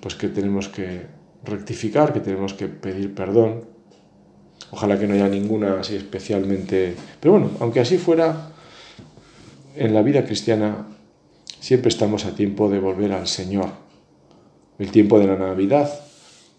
pues 0.00 0.14
que 0.14 0.28
tenemos 0.28 0.68
que 0.68 1.06
rectificar, 1.44 2.12
que 2.12 2.20
tenemos 2.20 2.54
que 2.54 2.68
pedir 2.68 3.14
perdón. 3.14 3.64
Ojalá 4.70 4.98
que 4.98 5.06
no 5.06 5.14
haya 5.14 5.28
ninguna 5.28 5.80
así 5.80 5.96
especialmente... 5.96 6.96
Pero 7.20 7.32
bueno, 7.32 7.50
aunque 7.60 7.80
así 7.80 7.98
fuera, 7.98 8.52
en 9.76 9.94
la 9.94 10.02
vida 10.02 10.24
cristiana 10.24 10.86
siempre 11.60 11.88
estamos 11.88 12.24
a 12.24 12.34
tiempo 12.34 12.68
de 12.68 12.78
volver 12.78 13.12
al 13.12 13.26
Señor. 13.26 13.68
El 14.78 14.90
tiempo 14.90 15.18
de 15.18 15.26
la 15.26 15.36
Navidad 15.36 15.90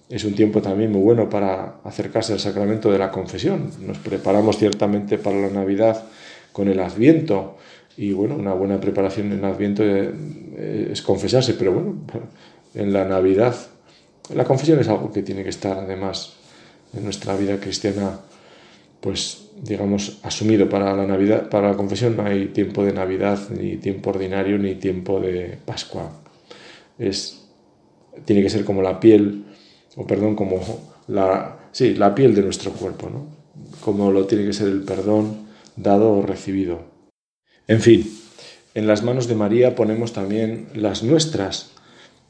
es 0.10 0.24
un 0.26 0.36
tiempo 0.36 0.62
también 0.62 0.92
muy 0.92 1.02
bueno 1.02 1.30
para 1.30 1.78
acercarse 1.84 2.34
al 2.34 2.40
sacramento 2.40 2.92
de 2.92 3.00
la 3.00 3.12
confesión. 3.12 3.72
Nos 3.82 3.98
preparamos 3.98 4.58
ciertamente 4.58 5.18
para 5.18 5.40
la 5.40 5.50
Navidad 5.50 6.04
con 6.52 6.68
el 6.68 6.80
Adviento 6.80 7.58
y 7.98 8.12
bueno, 8.14 8.36
una 8.36 8.54
buena 8.54 8.80
preparación 8.80 9.32
en 9.32 9.46
Adviento 9.46 9.84
eh, 9.86 10.90
es 10.92 11.02
confesarse, 11.02 11.54
pero 11.54 11.74
bueno, 11.74 11.96
en 12.76 12.94
la 12.94 13.06
Navidad 13.06 13.56
la 14.34 14.46
confesión 14.46 14.80
es 14.80 14.88
algo 14.88 15.12
que 15.12 15.22
tiene 15.22 15.44
que 15.44 15.50
estar 15.50 15.78
además 15.78 16.34
en 16.96 17.04
nuestra 17.04 17.36
vida 17.36 17.58
cristiana, 17.58 18.20
pues 19.04 19.44
digamos, 19.62 20.20
asumido 20.24 20.70
para 20.70 20.96
la 20.96 21.06
Navidad. 21.06 21.50
Para 21.50 21.72
la 21.72 21.78
confesión 21.78 22.16
no 22.16 22.24
hay 22.24 22.48
tiempo 22.48 22.86
de 22.86 22.94
Navidad, 22.94 23.38
ni 23.50 23.76
tiempo 23.76 24.12
ordinario, 24.12 24.58
ni 24.58 24.76
tiempo 24.76 25.20
de 25.20 25.58
Pascua. 25.66 26.10
Es, 26.98 27.46
tiene 28.24 28.42
que 28.42 28.50
ser 28.50 28.64
como 28.64 28.82
la 28.82 29.02
piel, 29.02 29.44
o 29.98 30.08
perdón, 30.08 30.36
como 30.36 30.62
la, 31.08 31.68
sí, 31.74 31.96
la 31.96 32.16
piel 32.16 32.34
de 32.34 32.44
nuestro 32.44 32.72
cuerpo, 32.72 33.10
¿no? 33.10 33.28
Como 33.82 34.10
lo 34.10 34.26
tiene 34.26 34.46
que 34.46 34.54
ser 34.54 34.70
el 34.70 34.84
perdón 34.84 35.48
dado 35.76 36.14
o 36.14 36.22
recibido. 36.22 36.86
En 37.68 37.82
fin, 37.82 38.10
en 38.74 38.88
las 38.88 39.04
manos 39.04 39.28
de 39.28 39.36
María 39.36 39.76
ponemos 39.76 40.14
también 40.14 40.68
las 40.76 41.04
nuestras, 41.04 41.72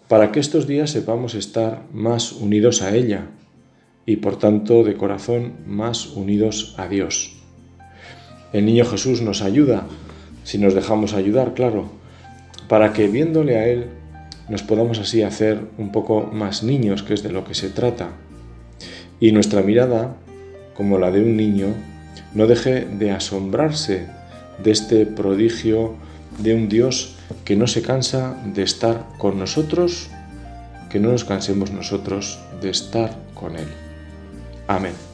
para 0.07 0.31
que 0.31 0.39
estos 0.39 0.67
días 0.67 0.89
sepamos 0.89 1.35
estar 1.35 1.83
más 1.91 2.31
unidos 2.31 2.81
a 2.81 2.95
ella 2.95 3.27
y 4.05 4.17
por 4.17 4.37
tanto 4.37 4.83
de 4.83 4.95
corazón 4.95 5.53
más 5.65 6.07
unidos 6.07 6.75
a 6.77 6.87
Dios. 6.87 7.37
El 8.51 8.65
niño 8.65 8.85
Jesús 8.85 9.21
nos 9.21 9.41
ayuda, 9.41 9.87
si 10.43 10.57
nos 10.57 10.73
dejamos 10.73 11.13
ayudar, 11.13 11.53
claro, 11.53 11.89
para 12.67 12.93
que 12.93 13.07
viéndole 13.07 13.57
a 13.57 13.67
Él 13.67 13.87
nos 14.49 14.61
podamos 14.61 14.99
así 14.99 15.21
hacer 15.21 15.61
un 15.77 15.91
poco 15.91 16.29
más 16.31 16.63
niños, 16.63 17.03
que 17.03 17.13
es 17.13 17.23
de 17.23 17.31
lo 17.31 17.45
que 17.45 17.55
se 17.55 17.69
trata. 17.69 18.09
Y 19.19 19.31
nuestra 19.31 19.61
mirada, 19.61 20.17
como 20.75 20.99
la 20.99 21.11
de 21.11 21.21
un 21.21 21.37
niño, 21.37 21.67
no 22.33 22.47
deje 22.47 22.85
de 22.85 23.11
asombrarse 23.11 24.07
de 24.61 24.71
este 24.71 25.05
prodigio 25.05 25.95
de 26.39 26.55
un 26.55 26.67
Dios 26.67 27.15
que 27.45 27.55
no 27.55 27.67
se 27.67 27.81
cansa 27.81 28.37
de 28.53 28.63
estar 28.63 29.07
con 29.17 29.39
nosotros, 29.39 30.09
que 30.89 30.99
no 30.99 31.11
nos 31.11 31.25
cansemos 31.25 31.71
nosotros 31.71 32.39
de 32.61 32.69
estar 32.69 33.17
con 33.33 33.55
Él. 33.55 33.82
Amén. 34.67 35.12